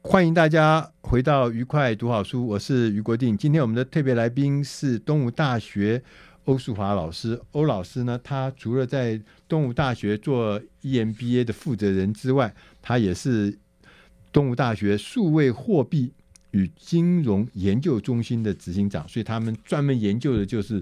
[0.02, 3.38] 欢迎大家回到愉快读好书，我是于国定。
[3.38, 6.04] 今天我们的特别来宾是东吴大学。
[6.46, 8.20] 欧树华老师，欧老师呢？
[8.24, 13.58] 他除了在东吴大学做 EMBA 的负责人之外，他也是
[14.32, 16.12] 东吴大学数位货币
[16.50, 20.82] 与金融研究中心的执行长，所以他们专门研究的就是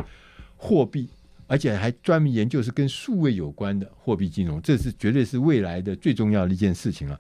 [0.56, 1.10] 货币，
[1.46, 7.20] 而且还专门研究是跟数位有关的货币金融，这是绝对是未来的最重要的一件事情了。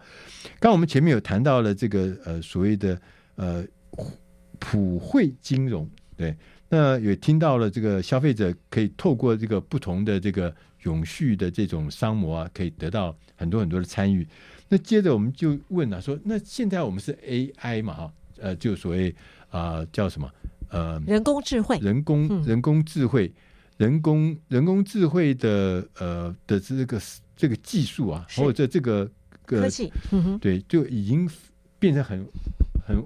[0.60, 3.00] 刚我们前面有谈到了这个呃所谓的
[3.36, 3.66] 呃
[4.60, 6.34] 普惠金融，对。
[6.70, 14.28] 那也听到了，这个消费者可以透过这个不同的这个永续的这种商模啊，可以得到很多很多的参与。
[14.68, 19.10] 那接着我们就问了、啊，说那现在我们是 AI 嘛，哈，呃，就所谓
[19.50, 20.32] 啊、呃、叫什么
[20.70, 23.34] 呃人工智慧，人工人工智慧，
[23.80, 27.02] 嗯、人工人工智慧的呃的这个
[27.36, 29.10] 这个技术啊，或者这个
[29.44, 31.28] 个科技，嗯，对，就已经
[31.80, 32.24] 变成很
[32.86, 33.04] 很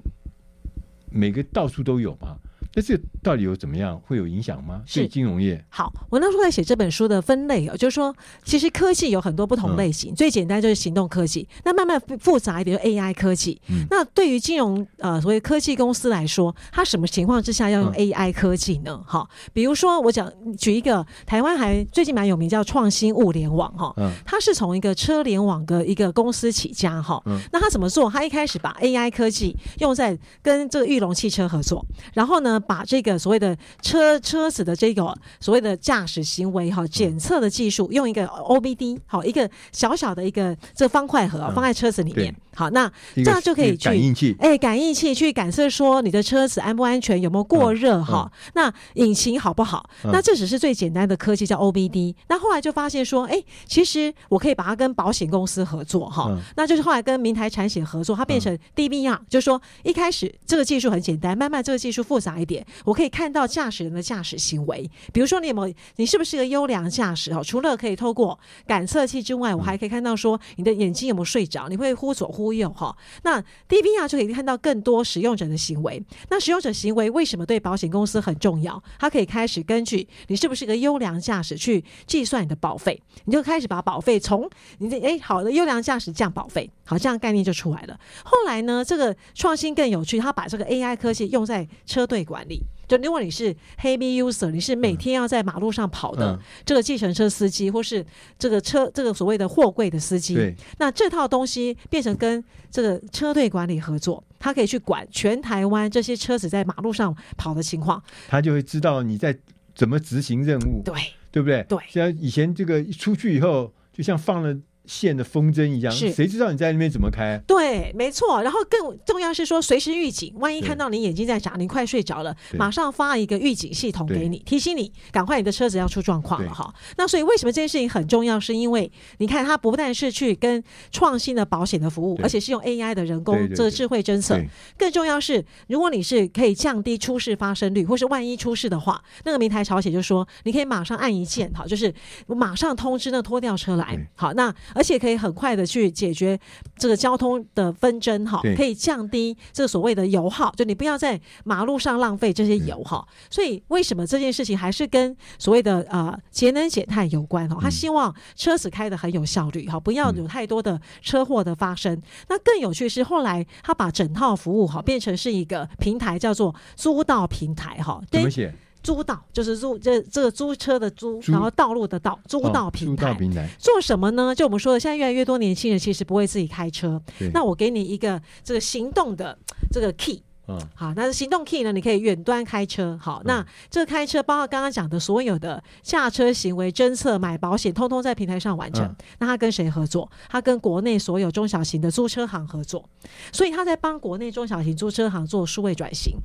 [1.10, 2.38] 每个到处都有嘛。
[2.76, 4.82] 那这到底有怎么样会有影响吗？
[4.94, 5.64] 对金融业。
[5.70, 13.62] 好，我那时候在写这本书的分类哦，就是说，其实科技有很多不同类型，嗯、最简单就是行动科技，那慢慢复杂一点就 AI 科技。
[13.70, 19.00] 嗯、那对于金融呃所谓科技公司来说，它什么情况之下要用 AI 科技呢？
[19.06, 28.10] 哈、嗯，比如说我讲举一个台湾还最近蛮有名叫创新物联网哈，嗯，它是从一个车联网的一个公司起家哈，嗯，那它怎么做？
[28.10, 42.34] 它一开始把 AI 科技用在跟这个裕隆汽车合作，然后呢，把这个所谓的车车子的这个所谓的驾驶行为哈检测的技术，用一个 OBD 好一个小小的一个这方块盒放在车子里面。
[42.56, 48.32] 好，那这样就可以去感应器，哎，感应器去感测说你的车子安不安全，有没有过热哈？
[48.54, 49.90] 那引擎好不好？
[50.04, 52.14] 那这只是最简单的科技叫 OBD。
[52.28, 56.38] 那后来就发现说，哎，其实我可以把它跟保险公司合作哈。
[56.56, 67.42] 那就是后来跟明台产险合作，它变成 DBR，就是说一开始这个技术很简单，慢慢这个技术复杂一点，我可以看到驾驶人的驾驶行为，比如说你有没有，你是不是个优良驾驶哈？
[67.42, 72.43] 除了可以透过感测器之外，我还可以看到说你的眼睛有没有睡着，你会忽左忽。
[72.44, 76.04] 忽悠哈，那 DVR 就可以看到更多使用者的行为。
[76.30, 78.84] 那使用者行为为什么对保险公司很重要？
[79.00, 87.98] 它可以开始根据你是不是个优良驾驶去计算你的保费，你就开始把保费从你的诶好的优良驾驶降保费，好，这样概念就出来了。
[88.26, 92.62] 后来呢，这个创新更有趣，他把这个 AI 科技用在车队管理。
[92.88, 98.06] 就如果你是 heavy user，你是每天要在马路上跑的这个计程车司机，或是
[98.38, 109.38] 这个车这个所谓的货柜的司机，对那这套东西变成跟这个车队管理合作，他可以去管全台湾这些车子在马路上跑的情况，他就会知道你在
[109.74, 110.94] 怎么执行任务，对
[111.32, 111.64] 对不对？
[111.70, 114.58] 对，像以前这个一出去以后，就像放了。
[114.86, 117.42] 线的风筝一样，是谁知道你在那边怎么开？
[117.48, 118.42] 对，没错。
[118.44, 126.74] 然后更重要是说，随时预警，万一看到你眼睛在眨，你快睡着了，马上发一个预警系统给你，提醒你赶快你的车子要出状况了哈。
[126.98, 128.38] 那所以为什么这件事情很重要？
[128.38, 130.62] 是因为你看它不但是去跟
[130.92, 134.38] 创新的保险的服务，而且是用 AI 的人工这个智慧侦测，
[134.78, 141.94] 更重要是如果你是可以降低出事发生率，或是万一出事的话，那个明台朝鲜就说你可以马上按一键，好，就是
[142.28, 144.54] 马上通知那拖吊车来，好那。
[144.74, 146.40] 而且可以很快的去解决
[146.78, 153.06] 这个交通的纷争哈，可以降低这个所谓的油耗，就你不要在马路上浪费这些油哈。
[153.30, 157.58] 所以为什么这件事情还是跟所谓的呃节能减碳有关哈？
[157.62, 162.02] 他希望车子开的很有效率哈，不要有太多的车祸的发生。
[162.28, 168.02] 那更有趣是后来他把整套服务哈变成是一个平台，叫做租到平台哈。
[168.12, 168.54] 怎么写？
[168.84, 173.12] 租道就是租这这个租车的租，租然后道路的道，租道平台。
[173.12, 174.36] 哦、平台做什么呢？
[174.36, 177.02] 就我们说的，现在越来越多年轻人其实不会自己开车。
[177.34, 179.38] 那我给你一个这个行动的
[179.72, 181.72] 这个 key，嗯，好，那行动 key 呢？
[181.72, 183.00] 你可以远端开车。
[183.02, 188.86] 好，嗯、那这个开车包括刚刚讲的所有的下车行为侦测、买保险，通通在平台上完成。
[188.86, 190.12] 嗯、那他跟谁合作？
[190.28, 192.84] 他跟国内所有中小型的租车行合作，
[193.32, 196.18] 所以他在帮国内中小型租车行做数位转型。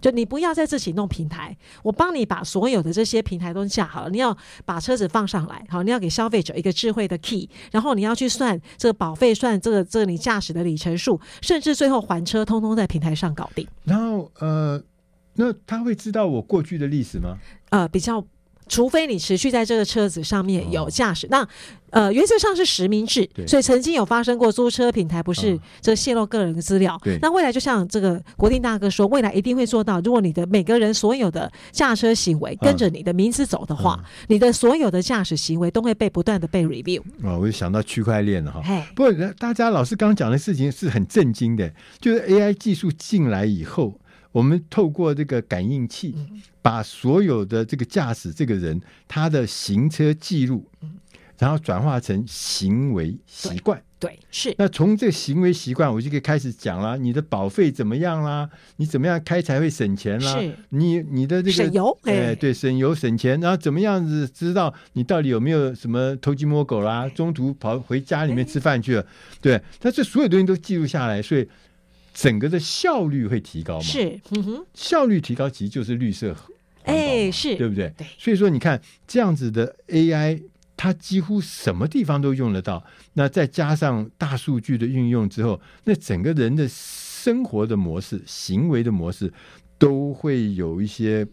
[0.00, 4.10] 就你不要再自己弄平台，我帮你把所有的这些平台都架好了。
[4.10, 13.66] 你要把车子放上来，好，你要给消费者一个智慧的 key，然后你要去算这个保费，算这个这个你驾驶的里程数，甚至最后还车，通通在平台上搞定。
[13.84, 14.82] 然后呃，
[15.34, 17.38] 那他会知道我过去的历史吗？
[17.70, 18.24] 呃，比较。
[18.68, 21.48] 除非你持续在这个车子上面有驾驶，哦、那
[21.90, 26.94] 呃原则上是实名制，所以曾经有发生过租车平台不是这泄露个人资料。
[26.94, 37.00] 哦，那未来就像这个国定大哥说，未来一定会做到，如果你的每个人所有的驾车行为跟着你的名字走的话，嗯、你的所有的驾驶行为都会被不断的被 review。
[37.22, 38.62] 哦，我就想到区块链了哈。
[38.94, 44.00] 不过大家老师刚刚讲的事情是很震惊的，就是 AI 技术进来以后。
[44.32, 46.14] 我们透过这个感应器，
[46.66, 50.68] 把所有的这个驾驶这个人他的行车记录，
[51.38, 53.80] 然后转化成行为习惯。
[54.00, 54.52] 对，是。
[54.58, 56.98] 那从这个行为习惯，我就可以开始讲了。
[56.98, 58.50] 你的保费怎么样啦？
[58.78, 60.40] 你怎么样开才会省钱啦？
[60.40, 60.52] 是。
[60.70, 63.38] 你你的这个省油，哎，对，省油省钱。
[63.38, 67.08] 然后怎么样子知道你到底有没有什么偷鸡摸狗啦？
[67.10, 69.06] 中途跑回家里面吃饭去了？
[69.40, 71.48] 对，那这所有东西都记录下来，所以。
[72.18, 73.82] 整个的效率会提高吗？
[73.82, 76.34] 是，嗯哼，效率提高其实就是绿色，
[76.86, 77.92] 哎，是对不对？
[77.96, 80.42] 对，所以说你看这样子的 AI，
[80.76, 82.84] 它几乎什么地方都用得到。
[83.14, 89.32] 那再加上大数据的运用之后，那整个人的生活的模式、行为的模式
[89.78, 91.26] 都会有一些。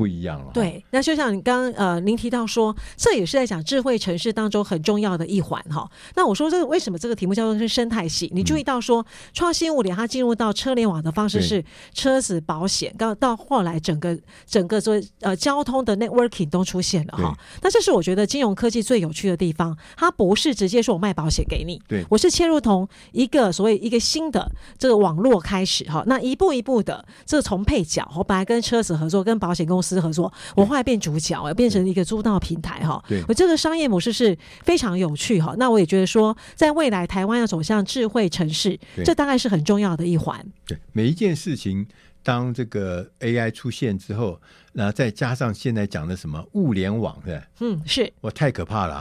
[0.00, 0.50] 不一样了。
[0.54, 5.86] 对，那就像你刚刚呃，您提到说，这也是在讲智慧城市当中很重要的一环哈。
[6.16, 8.30] 那我说这个为什么这个题目叫做是生态系？
[8.34, 17.36] 你注意到说，创新物联它进入到车联网的方式是车子保险，到到后来整个整个说呃交通的 networking 都出现了哈。
[17.60, 26.02] 那这是我觉得金融科技最有趣的地方，它不是直接说我卖保险给你，对，我是切入从一个所谓一个新的这个网络开始哈。
[26.06, 29.89] 那一步一步的这从配角，我本来跟车子合作，跟保险公司。
[29.98, 33.02] 合作，我后来变主角，我变成一个租到平台哈。
[33.08, 35.54] 对，我这个商业模式是非常有趣哈。
[35.58, 40.46] 那我也觉得说，在未来台湾要走向智慧城市，这大概是很重要的一环。
[40.66, 41.86] 对，每一件事情，
[42.22, 44.38] 当这个 AI 出现之后，
[44.74, 48.94] 然后再加上现在讲的什么物联网，对，嗯，是我太可怕了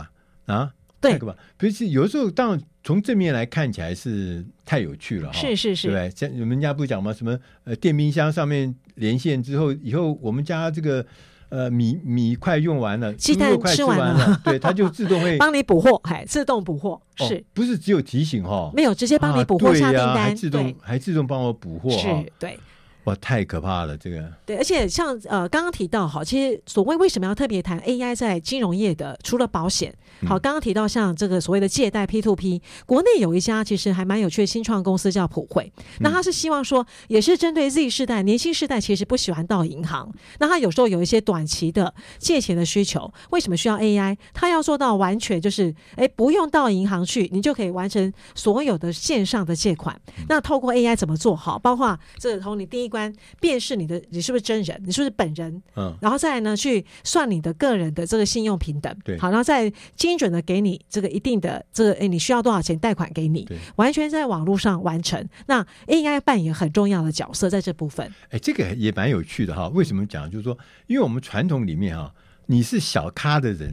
[0.45, 0.55] 啊！
[0.55, 0.71] 啊
[1.01, 1.35] 对，太可怕。
[1.57, 5.39] 不是有时候，当然从正面来看起来是太有趣了哈。
[5.39, 7.13] 是是是，对，像你们家不讲吗？
[7.13, 8.73] 什么呃，电冰箱上面。
[8.95, 11.05] 连线之后，以后我们家这个
[11.47, 18.71] 呃米米快用完了，鸡蛋快吃完了，完了对，它就自动会 帮你补货，还自动补货，是、哦、不是只有提醒哈、哦？
[18.75, 22.59] 没有，直接帮你补货下订单，啊、还自动还自动帮我补货，是，对。
[23.05, 23.97] 哇，太可怕了！
[23.97, 29.91] 这个对，而且像呃刚刚提到哈，其实所谓为什么要特别谈 AI 在金融业的，除了保险，
[30.27, 35.71] 好，刚刚提到像这个所谓的借贷 P to P，国内有一家其实还蛮有趣的新创公司叫普惠，
[36.01, 44.15] 那他是希望说也是针对 Z 世代年轻世代，其实不喜欢到银行，那他有时候有一些短期的借钱的需求，为什么需要 AI？
[44.33, 49.99] 他要做到完全就是哎不用到银行去，你就可以完成所有的线上的借款。
[50.27, 51.57] 那透过 AI 怎么做好？
[51.57, 52.98] 包括这从你第一关。
[53.39, 55.61] 辨识你的你是不是真人，你是不是本人？
[55.75, 63.43] 嗯，然后再来呢，去算你的个人的这个信用平等，对，好，然后再精准的给你这个一定的这个，哎，你需要多少钱贷款给你？
[63.45, 65.23] 对，完全在网络上完成。
[65.45, 68.11] 那 AI 扮演很重要的角色在这部分。
[68.29, 69.67] 哎，这个也蛮有趣的哈。
[69.69, 70.29] 为什么讲？
[70.29, 72.13] 就是说，因为我们传统里面哈，
[72.47, 73.69] 你是小咖的人，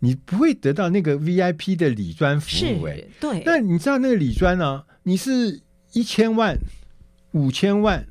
[0.00, 2.48] 你不会得到那个 VIP 的礼专服
[2.80, 2.84] 务。
[2.84, 3.42] 哎，对。
[3.44, 4.84] 那你知道那个礼专呢？
[5.02, 5.60] 你是
[5.92, 6.56] 一千万、
[7.32, 8.06] 五千万。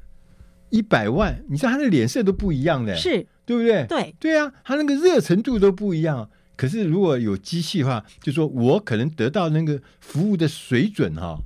[0.70, 3.86] 一百万，你知道他的脸色都不一样的，是对不对？
[3.88, 6.30] 对对啊，他那个热程度都不一样。
[6.56, 11.40] 可是如果有机器的话，就说我可能得到那个服务的水准哈，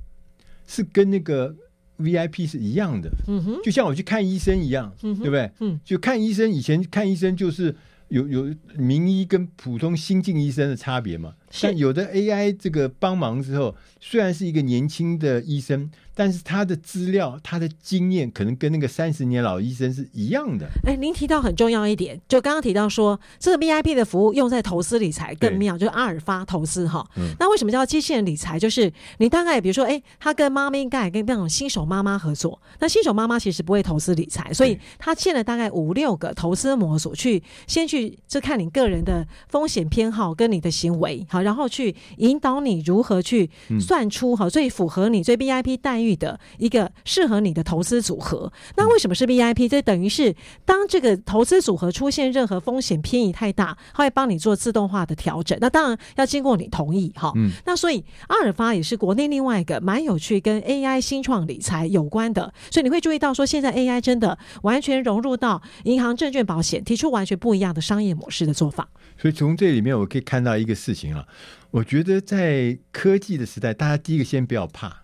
[0.66, 1.54] 是跟那个
[1.98, 3.08] VIP 是一样的。
[3.28, 5.50] 嗯哼，就像我去看医生一样，嗯哼，对不对？
[5.60, 7.74] 嗯，就看医生，以前看医生就是
[8.08, 11.34] 有有名医跟普通新进医生的差别嘛。
[11.62, 15.90] 但有的 AI 这个帮忙之后，虽然是一个年轻的医生。
[16.14, 20.66] 但是他的资料、他的经验，可能跟那个三十年老医生是一样的。
[20.86, 27.04] 哎，您提到很重要一点，就刚刚提到说，这个 VIP 的服务用在投资理财更妙，就是阿尔法投资哈。
[27.16, 27.34] 嗯。
[27.40, 28.58] 那为什么叫机器人理财？
[28.58, 43.50] 就是你大概比如说，哎，他跟妈咪盖跟那种新手妈妈合作，那新手妈妈其实不会投资理财，所以他建了大概五六个投资模组，去先去就看你个人的风险偏好跟你的行为，好，然后去引导你如何去
[43.80, 46.03] 算出哈最符合你最 VIP 待遇。
[46.16, 49.68] 的一个适合你的投资组合，那为什么是 VIP？
[49.68, 50.34] 这等于是
[50.64, 55.56] 当这个投资组合出现任何风险偏移太大，它会帮你做自动化的调整。
[55.60, 57.30] 那当然要经过你同意哈。
[57.36, 62.52] 嗯，那所以阿尔法也是国内另外一个蛮有趣跟 AI 新创理财有关的。
[62.72, 68.88] 所以你会注意到说，现在 AI 真的完全融入到银行、证券、保险，提出完全不一样的商业模式的做法。
[69.16, 71.24] 所以从这里面我可以看到一个事情啊，
[71.70, 75.03] 我觉得在科技的时代，大家第一个先不要怕。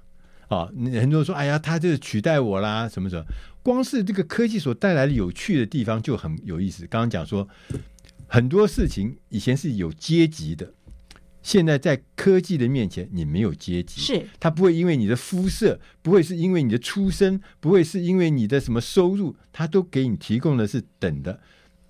[0.51, 3.25] 啊，很多人说，哎呀，他这取代我啦，什么什么？
[3.63, 6.87] 光是这个科技所带来的有趣的地方就很有意思。
[6.87, 7.49] 刚刚讲说，
[8.27, 10.75] 很多事情以前是有阶级的，
[11.41, 14.01] 现在在科技的面前，你没有阶级。
[14.01, 21.39] 是，它不会因为你的肤色，不会是因为你的出身，不会是因为你的什么收入，它都给你提供的是等的、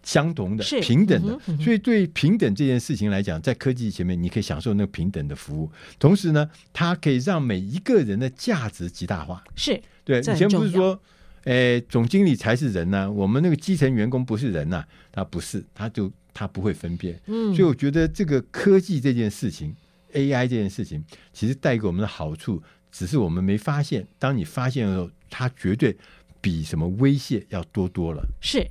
[0.03, 1.38] 相同的、是平等的。
[1.62, 9.42] 所以，对平等这件事情来讲，在科技前面，你可以享受那个平等的服务，同时呢，它可以让每一个人的价值极大化。
[9.57, 11.01] 是，对，以前不是说。
[11.44, 17.18] 诶，总经理才是人呢、啊，我们那个基层员工不是人呐、啊，他不是，他就他不会分辨。
[17.28, 19.74] 嗯，所以我觉得这个科技这件事情
[20.12, 24.07] ，AI 这件事情，其实带给我们的好处，只是我们没发现。
[24.18, 25.96] 当你发现的时候，它绝对
[26.42, 28.22] 比什么威胁要多多了。
[28.42, 28.62] 是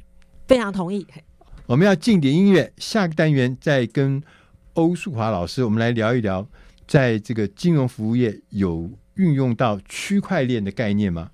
[0.49, 1.05] 非常同意。
[1.67, 4.19] 我们要进点音乐，下个单元再跟
[4.73, 6.47] 欧树华老师，我们来聊一聊，
[6.87, 11.29] 在这个金融服务业有运用到区块链的概念吗？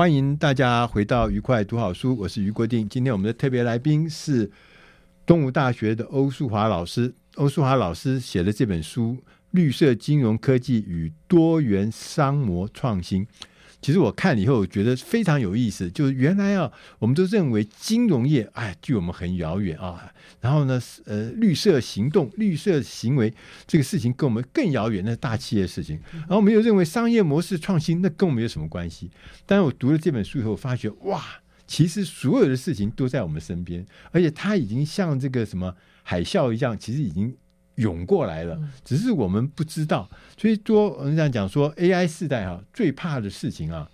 [0.00, 2.88] 欢迎大家回到愉快读好书，我是于国定。
[2.88, 4.50] 今天我们的特别来宾是
[5.26, 7.12] 东吴大学的欧树华老师。
[7.34, 9.12] 欧树华老师写的这本书
[9.50, 13.26] 《绿色金融科技与多元商模创新》。
[13.80, 15.90] 其实我看了以后，我觉得非常有意思。
[15.90, 20.12] 就是原来啊，我们都认为金融业哎，距我们很遥远啊。
[20.40, 23.32] 然后呢，呃，绿色行动、绿色行为
[23.66, 25.98] 这个事情跟我们更遥远，那是大企业的事情。
[26.12, 29.10] 然后我们又认为商业模式创新，那跟我们有什么关系？
[29.46, 31.24] 但是我读了这本书以后，发觉哇，
[31.66, 37.36] 其实所有的事情都在我们身边，而且它已经像这个什么海啸一样，其实已经。
[37.80, 40.08] 涌过来了，只是我们不知道。
[40.36, 43.90] 所以说，我们这样讲说，AI 时代啊，最怕的事情啊，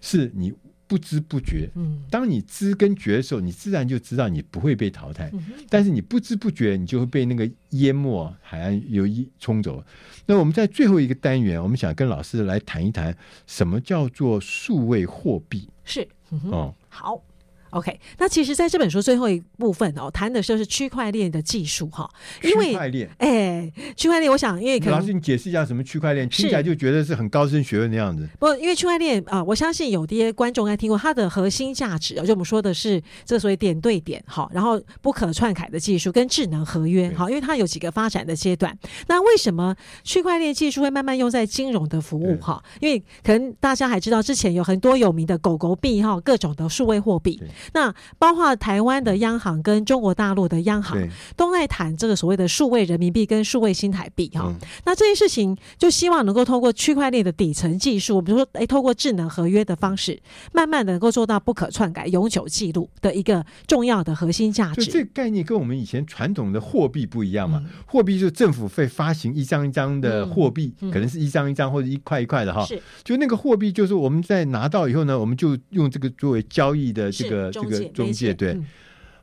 [0.00, 0.52] 是你
[0.86, 1.68] 不知不觉。
[1.74, 5.30] 嗯，当你知跟觉的时候，你自然就知道你不会被淘汰。
[5.68, 9.84] 但是你不知不觉，你就会被那个淹没海岸游一冲走。
[10.26, 13.16] 那我们在最后一个单元，我们想跟老师来谈一谈，
[13.46, 15.68] 什么叫做数位货币？
[15.84, 16.08] 是，
[16.50, 17.22] 哦，好。
[17.70, 22.08] OK，那其实在这本书最后一部分哦，谈的就是区块链的技术哈。
[22.42, 28.28] 因为区块链，哎，区块链，我想因为可能老师你解释一下什么区块链，听起来就觉得是很高深学问的样子。
[28.38, 38.76] 不，因为区块链啊，我相信有些观众应该听过它的核心价值，就我们说的是这所谓点对点哈，然后不可篡改的技术跟智能合约哈，因为它有几个发展的阶段。
[39.08, 42.62] 那为什么区块链技术会慢慢用在金融的服务哈？
[42.80, 47.42] 因为可能大家还知道之前有很多有名的狗狗币哈，各种的数位货币。
[47.72, 50.98] 那包括台湾的央行跟中国大陆的央行
[51.36, 54.54] 都在谈这个所谓的数位人民币跟数位新台币哈。
[54.84, 60.20] 那这件事情就希望能够透过区块链的底层技术，比如说哎，透过智能合约的方式，
[60.52, 64.84] 慢慢的能够做到不可篡改、永久记录的一个重要的核心价值。
[64.84, 67.64] 就这个概念跟我们以前传统的货币不一样嘛？
[67.86, 72.64] 货币就是政府会发行一张一张的货币，可能是一张一张或者一块一块的哈。
[72.64, 77.84] 是，就那个货币就是我们在拿到以后呢，我们就用这个作为交易的这个这个。
[77.86, 78.66] 中介对，嗯、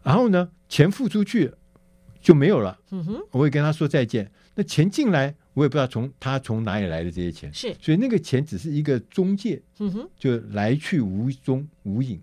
[0.04, 1.52] 然后呢，钱付出去
[2.22, 2.78] 就没有了。
[2.92, 4.32] 嗯哼，我会跟他说再见。
[4.56, 7.54] 那钱进来，我也不知道从他从哪里来的这些钱。
[7.54, 9.62] 是，所以那个钱只是一个中介。
[9.80, 12.22] 嗯哼，就来去无踪无影。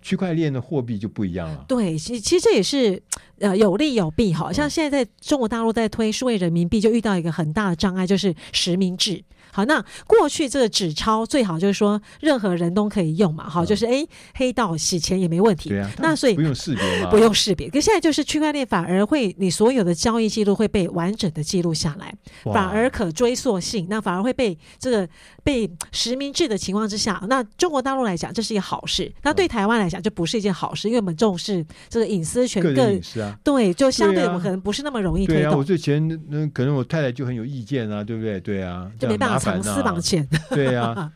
[0.00, 1.64] 区块链的货币就不一样了。
[1.66, 3.02] 对，其其实这也是
[3.38, 4.34] 呃有利有弊。
[4.34, 9.24] 好像现在在中国大陆在推数位人民币，就遇到一个很大的障碍，就是实名制。
[9.54, 15.68] 好，那过去这个纸钞最好就是说任何人都可以用嘛，好，就是哎黑道洗钱也没问题。
[15.68, 17.70] 对啊，那所以不用识别嘛，不用识别。
[17.70, 22.12] 可现在就是区块链反而会，你所有的交易记录会被完整的记录下来，
[22.52, 25.08] 反而可追溯性，那反而会被这个
[25.44, 35.44] 被实名制的情况之下，那中国大陆来讲这是一个好事，那对台湾来讲就不是一件好事，因为我们重视这个隐私权，个人隐私啊，对，就相对我们可能不是那么容易推动。
[35.44, 38.40] 对啊，我之前那可能我太太就很有意见啊，对不对？
[38.40, 39.38] 对啊，就没办法。
[39.38, 41.12] 藏私房钱， 对啊，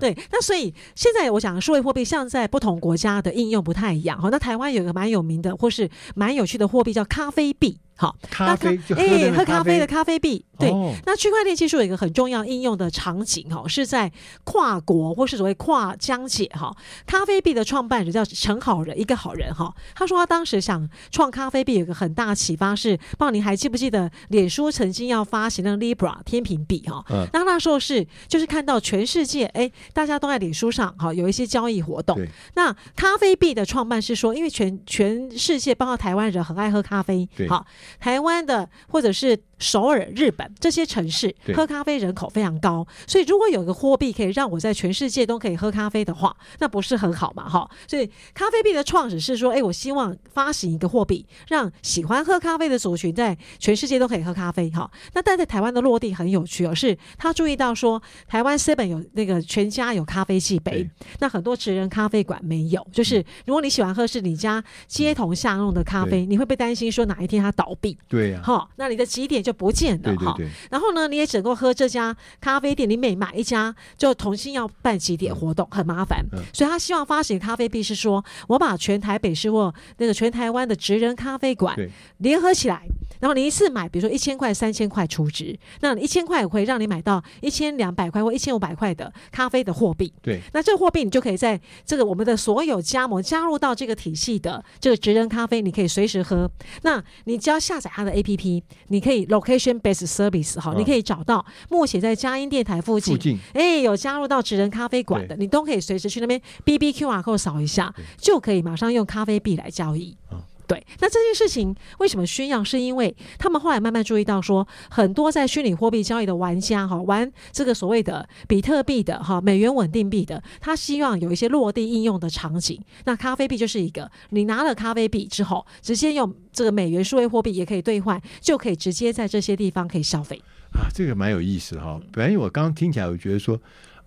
[0.00, 4.28] 对，那所以现在我讲数位货币，像在不同国家的应用不太一样好。
[4.28, 7.78] 那台湾有一个蛮有名的或是蛮有趣的货币叫咖啡币。
[8.00, 10.70] 好，咖啡哎、欸，喝咖啡的咖啡币，对。
[10.70, 14.10] 哦、那区块链技术有一个很重要应用的场景哈，是在
[14.42, 16.74] 跨国或是所谓跨疆界哈。
[17.06, 19.70] 咖啡币的创办人叫陈好人，一个好人哈。
[19.94, 27.04] 他说他当时想创咖啡币，有一个很大启发是，不知道您还记不记得，脸书曾经要发行那个 Libra 天平币哈。
[27.10, 27.28] 嗯。
[27.34, 32.18] 那那时候是就是看到全世界哎、欸，大家都在脸书上哈有一些交易活动。
[32.54, 37.28] 那咖啡币的创办是说，因为全全世界包括台湾人很爱喝咖啡。
[37.36, 37.46] 对。
[37.46, 37.66] 好。
[37.98, 47.48] 台湾的或者是首尔、日本这些城市喝咖啡人口非常高，所以如果有一个货币可以让我在全世界都可以喝咖啡的话，那不是很好嘛？
[47.48, 54.70] 哈，所以咖啡币的创始是说，哎，我希望发行一个货币，让喜欢喝咖啡的族群在全世界都可以喝咖啡。
[54.70, 60.88] 哈，那但在台湾的落地很有趣哦，是他注意到说，台湾 Seven 有那个全家有咖啡器杯，
[61.18, 67.96] 那很多职人咖啡馆没有，就是如果你喜欢喝是你家街头巷弄的咖啡，你会不会担心说哪一天它倒闭？
[68.08, 70.36] 对呀，好，那你的几点就不见了哈。
[70.70, 76.24] 然后呢，你也只能够喝这家咖啡店，你每买一家就重新要办几点活动，很麻烦。
[76.52, 81.76] 所以他希望发行咖啡币是说，我把全台北市或那个全台湾的职人咖啡馆
[82.18, 82.82] 联合起来，
[83.20, 90.12] 然后你一次买，比如说一千块、三千块储值，那一千块会让你买到一千两百块或一千五百块的咖啡的货币。
[90.22, 96.50] 对，那这个货币你就可以在这个我们的所有加盟加入到这个体系的这个职人咖啡，你可以随时喝。
[96.82, 103.16] 那你只要下载它的 APP，你可以 location based service 哈，你可以找到默写在佳音电台附近，
[103.54, 110.16] 哎近，有加入到职人咖啡馆的，你都可以随时去那边 BBQR code 扫一下，就可以马上用咖啡币来交易。
[110.30, 110.38] 哦
[110.70, 112.64] 对，那这件事情为什么宣扬？
[112.64, 122.80] 是因为他们后来慢慢注意到说，很多在虚拟货币交易的玩家哈，玩这个所谓的比特币的哈，美元稳定币的，他希望有一些落地应用的场景。
[123.04, 130.40] 那咖啡币就是一个，你拿了咖啡币之后，直接用这个美元数位货币也可以兑换，就可以直接在这些地方可以消费。
[130.74, 132.00] 啊，这个蛮有意思哈。
[132.12, 133.58] 本来我刚刚听起来，我觉得说。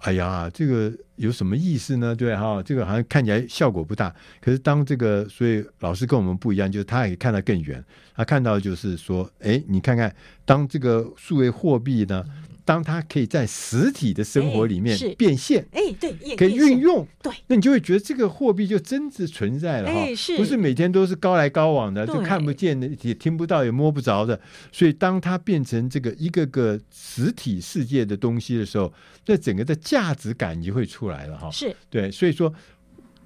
[0.06, 2.16] 哎呀，这个有什么意思呢？
[2.16, 4.14] 对哈，这个好像看起来效果不大。
[4.42, 7.84] 可是当这个，所以老师跟我们不一样，就是他可以看得更远。
[8.16, 10.14] 他看到就是说，哎，你看看，
[10.46, 12.24] 当这个数位货币呢？
[12.66, 20.08] 当它可以在实体的生活里面变现，哎，对，可以运用，对，那你就会觉得这个货币就真实存在了哈，
[20.38, 24.40] 不是每天都是高来高往的，就看不见的，也听不到，也摸不着的。
[24.72, 28.94] 所以，当它变成这个一个个实体世界的东西的时候，
[29.26, 31.50] 那整个的价值感就会出来了哈。
[31.52, 32.54] 是对，所以说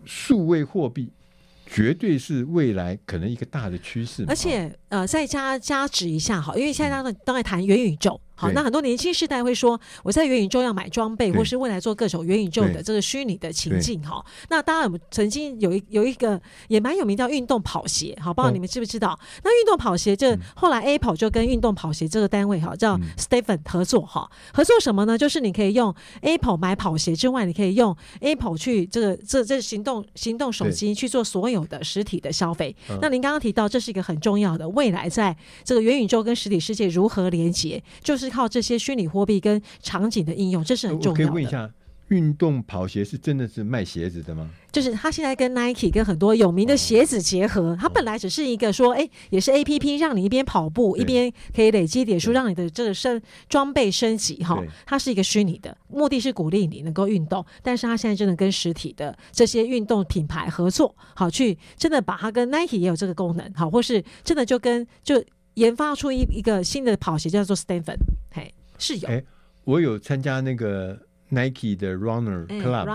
[0.05, 1.11] 数位货币。
[1.69, 13.99] 绝对是未来可能一个大的趋势，而且呃，再加加值一下哈，因为现在当当在谈元宇宙，好，那很多年轻世代会说，我在元宇宙要买装备，或是未来做各种元宇宙的这个虚拟的情境。
[14.03, 19.09] 哈，那当然，我们曾经有一有一个也蛮有名叫运动跑鞋，好，不知道你们知不知道？
[19.13, 25.17] 哦、那运动跑鞋这后来 Apple 就跟运动跑鞋这个单位哈叫 Stephen 合作哈，合作什么呢？
[25.17, 32.75] 就是你可以用 Apple 买跑鞋之外，你可以用 Apple 去这个这这行动行动手机去做所有的实体的消费。
[33.01, 41.69] 那您刚刚提到这是一个很重要的未来，在这个元宇宙跟实体世界如何连接，就是靠这些虚拟货币跟场景的应用，这是很重要可以问一下，
[42.09, 44.49] 运动跑鞋是真的是卖鞋子的吗？
[44.71, 53.19] 就是他现在跟 Nike 跟很多有名的鞋子结合，它本来只是一个说，哎，也是 A P P，让你一边跑步一边可以累积点数，让你的这个升
[53.49, 54.61] 装备升级哈。
[54.85, 65.23] 它是一个虚拟的，目的是鼓励你能够运动，但是他现在真的跟实体的这些运动品牌合作，好去真的把它跟 Nike 也有这个功能，好，或是真的就跟就
[65.57, 67.97] 研发出一一个新的跑鞋叫做 Stanford，
[68.31, 69.07] 嘿，是有。
[69.09, 69.23] 哎，
[69.65, 71.05] 我有参加那个。
[71.29, 72.85] Nike 的 Runner Club，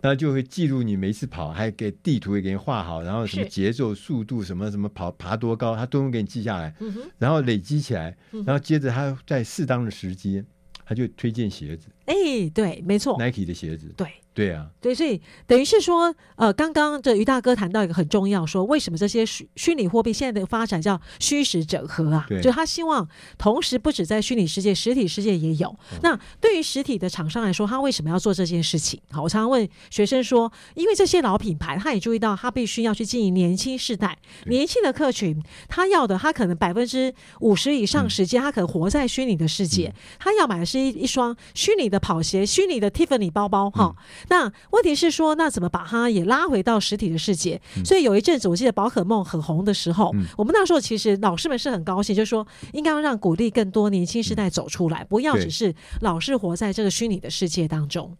[0.00, 6.72] 然后就会记录你每次跑，还给地图也给你画好，然后什么节奏、速度什么什么跑爬多高，他都能给你记下来，
[7.18, 8.16] 然后累积起来，
[8.46, 10.40] 然后接着他在适当的时机，
[10.84, 11.88] 他就推荐鞋子。
[12.08, 14.08] 哎，对，没错，Nike 的鞋子，对。
[14.34, 22.24] 对啊，对，所以等于是说，呃，刚刚这于大哥谈到一个很重要，说为什么这些虚虚拟货币现在的发展叫虚实整合啊？
[22.28, 25.76] 对，就他希望同时不止在虚拟世界，实体世界也有。
[25.90, 29.00] 嗯、那对于实体的厂商来说，他为什么要做这件事情？
[29.10, 44.26] 好，我常常问学生说，因为这些老品牌，他也注意到他必须要去经营年轻世代、年轻的客群，他要的他可能百分之五十以上时间，他可能活在虚拟的世界，嗯、他要买的是一一双虚拟的跑鞋、虚拟的 Tiffany 包包，哈、嗯。
[44.30, 47.60] 那问题是说，那怎么把它也拉回到实体的世界？
[47.76, 58.16] 嗯、所以有一阵子，我记得宝可梦很红的时候，嗯、我们那时候其实老师们是很高兴，就是说应该要让鼓励更多年轻世代走出来，嗯、不要只是老是活在这个虚拟的世界当中。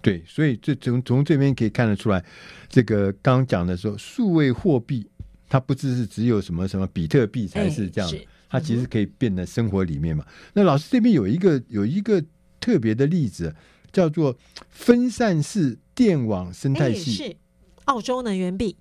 [0.00, 2.24] 对，所以这从从这边可以看得出来，
[2.68, 5.08] 这个刚刚讲的时候，数位货币
[5.48, 10.24] 它不只是只有什么什么比特币才是这样，欸、它其实可以变得生活里面嘛。
[10.26, 12.20] 嗯、那老师这边有一个有一个
[12.62, 13.54] 特别的例子。
[13.92, 14.38] 叫做
[14.70, 17.36] 分散式电网生态系，是
[17.84, 18.74] 澳洲能源币。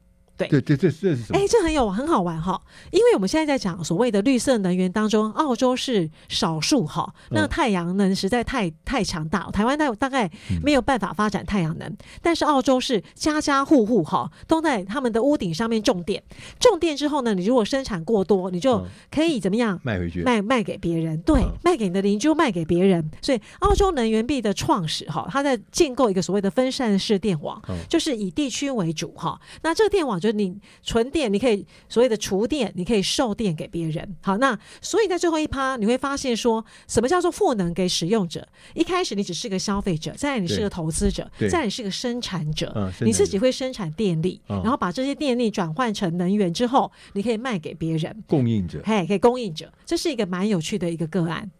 [0.47, 1.39] 对对对，这这是什么？
[1.39, 2.61] 哎，这很有很好玩哈，
[2.91, 7.13] 因为我们现在在讲所谓的绿色能源当中，澳洲是少数哈。
[7.29, 10.29] 那太阳能实在太太强大，台湾大大概
[10.63, 16.21] 没有办法发展太阳能，但是澳洲是家家户户哈都在他们的屋顶上面种电，
[16.59, 23.09] 种电之后呢，你如果生产过多，你就可以怎么样卖回去，卖卖给别人，对，卖给你的邻居，卖给别人。
[23.21, 29.39] 所以澳洲能源币的创始哈，它在建构一个所谓的分散式电网，就是以地区为主哈。
[29.63, 34.15] 那这个电网就你存电，你可以所谓的储电，你可以售电给别人。
[34.21, 38.47] 好，那所以在最后一趴，你会发现说什么叫做赋能给使用者？
[38.73, 48.23] 一开始你只是个消费者，再来你是个投资者，再来你是个生产者，嗯、你自己会生产电力，嗯、然后把这些电力转换成能源之后，你可以卖给别人。
[48.27, 51.51] 供应者，嘿，可以供应者，这是一个蛮有趣的一个个案。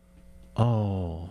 [0.56, 1.30] 哦。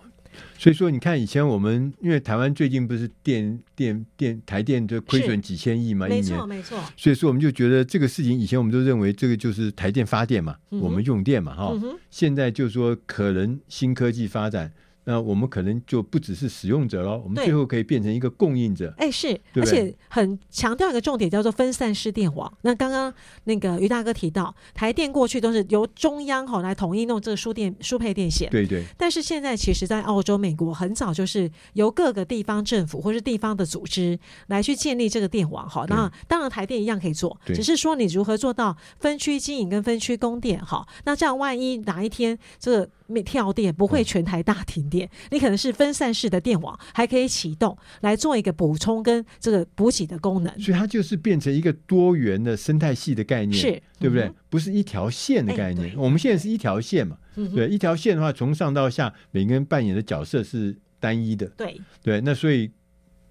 [0.59, 6.79] 所以说，你看以前我们因为台湾最近不是电电电台电就亏损几千亿嘛，一年，没错没错。
[6.97, 11.97] 所以说我们就觉得这个事情，以前我们都认为这个就是台电发电嘛，嗯、我们用电嘛，哈、嗯。
[12.11, 14.73] 现在就是说可能新科技发展。
[15.05, 18.93] 那我们可能就不只是使用者了，我们最后可以变成一个供应者。
[18.99, 22.53] 哎，是，对对，而且很强调一个重点，叫做分散式电网。
[22.63, 23.13] 那刚刚
[23.45, 28.85] 那个于大哥提到，台电过去都是由中央哈来统一弄这个输电输配电线，对对。
[28.97, 35.87] 但是现在其实，在澳洲、美国很早就是由各个地方政府或是地方的组织来去建立这个电网哈。
[35.89, 40.87] 那当然台电一样可以做，只是说你如何做到分区经营跟分区供电哈。
[41.05, 45.07] 那这样万一哪一天这个没跳电，不会全台大停电。
[45.07, 50.61] 嗯、你可能是分散式的电网，还可以启动来做一个补充跟这个补给的功能。
[50.61, 54.25] 所以它就是变成一个多元的生态系的概念，是对不对？
[54.25, 55.91] 嗯、不是一条线的概念。
[55.91, 57.19] 欸、我们现在是一条线嘛？
[57.37, 61.47] 嗯、对，一条线的话，从上到下，每个人扮演的角色是单一的。
[61.57, 62.71] 对对，那所以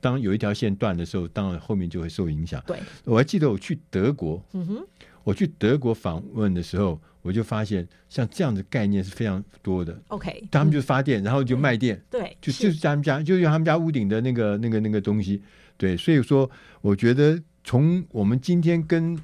[0.02, 2.62] 当有一条线断的时候，当然后面就会受影响。
[2.68, 4.88] 对，我还记得我去德国，嗯哼，
[5.24, 7.02] 我去德国访问的时候。
[7.22, 10.00] 我就发现，像这样的概念是非常多的。
[10.08, 15.42] OK，他们就发电，嗯、然后就卖电，对，就就是他们家，就用他们家屋顶的那个、那个、那个东西。
[15.78, 16.50] 对，所以说，
[16.82, 19.18] 我觉得从我们今天跟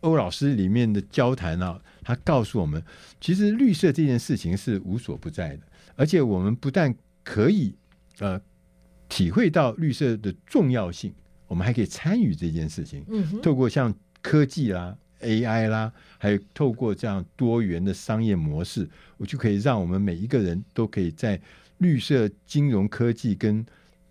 [0.00, 2.82] 欧老师里面的交谈啊，他告诉我们，
[3.20, 5.62] 其实绿色这件事情是无所不在的，
[5.96, 6.94] 而且我们不但
[7.24, 7.74] 可以
[8.20, 8.40] 呃
[9.08, 11.12] 体会到绿色的重要性，
[11.46, 13.04] 我们还可以参与这件事情。
[13.08, 13.92] 嗯哼，透过像
[14.22, 21.40] 科技啦、AI 啦，还有透过这样多元的商业模式，我就可以让我们每一个人都可以在
[21.78, 23.64] 绿色金融科技跟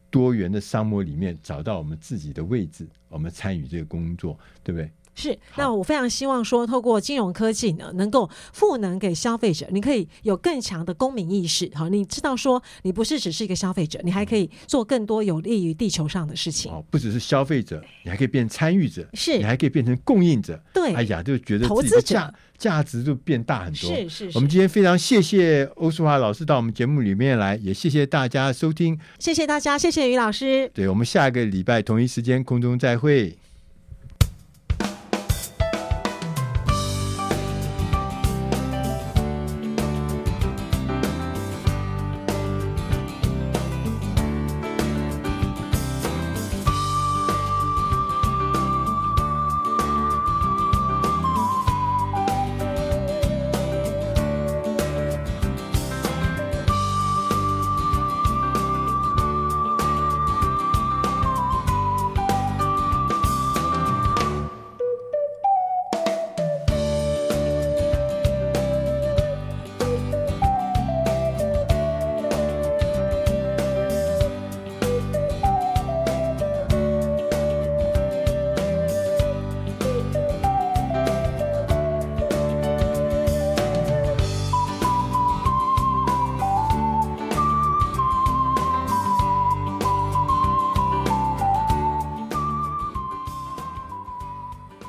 [0.10, 4.89] 多元的商模里面找到我们自己的位置，我们参与这个工作，对不对？
[5.20, 11.68] 是，那我非常希望说，透过金融科技呢，能够赋能给消费者，你可以有更强的公民意识。
[11.74, 16.72] 好，你知道说，你不是只是一个消费者，你还可以做更多有利于地球上的事情。
[16.72, 20.61] 哦，不只是消费者，你还可以变参与者，是，你还可以变成供应者。
[20.72, 23.89] 对，哎呀，就觉得投资者价值就变大很多。
[23.89, 24.32] 是是，是。
[24.36, 28.95] 我们今天非常谢谢欧淑华老师到我们节目里面来，也谢谢大家收听。
[29.18, 30.70] 谢谢大家，谢谢于老师。
[30.76, 33.36] 对，我们下一个礼拜同一时间空中再会。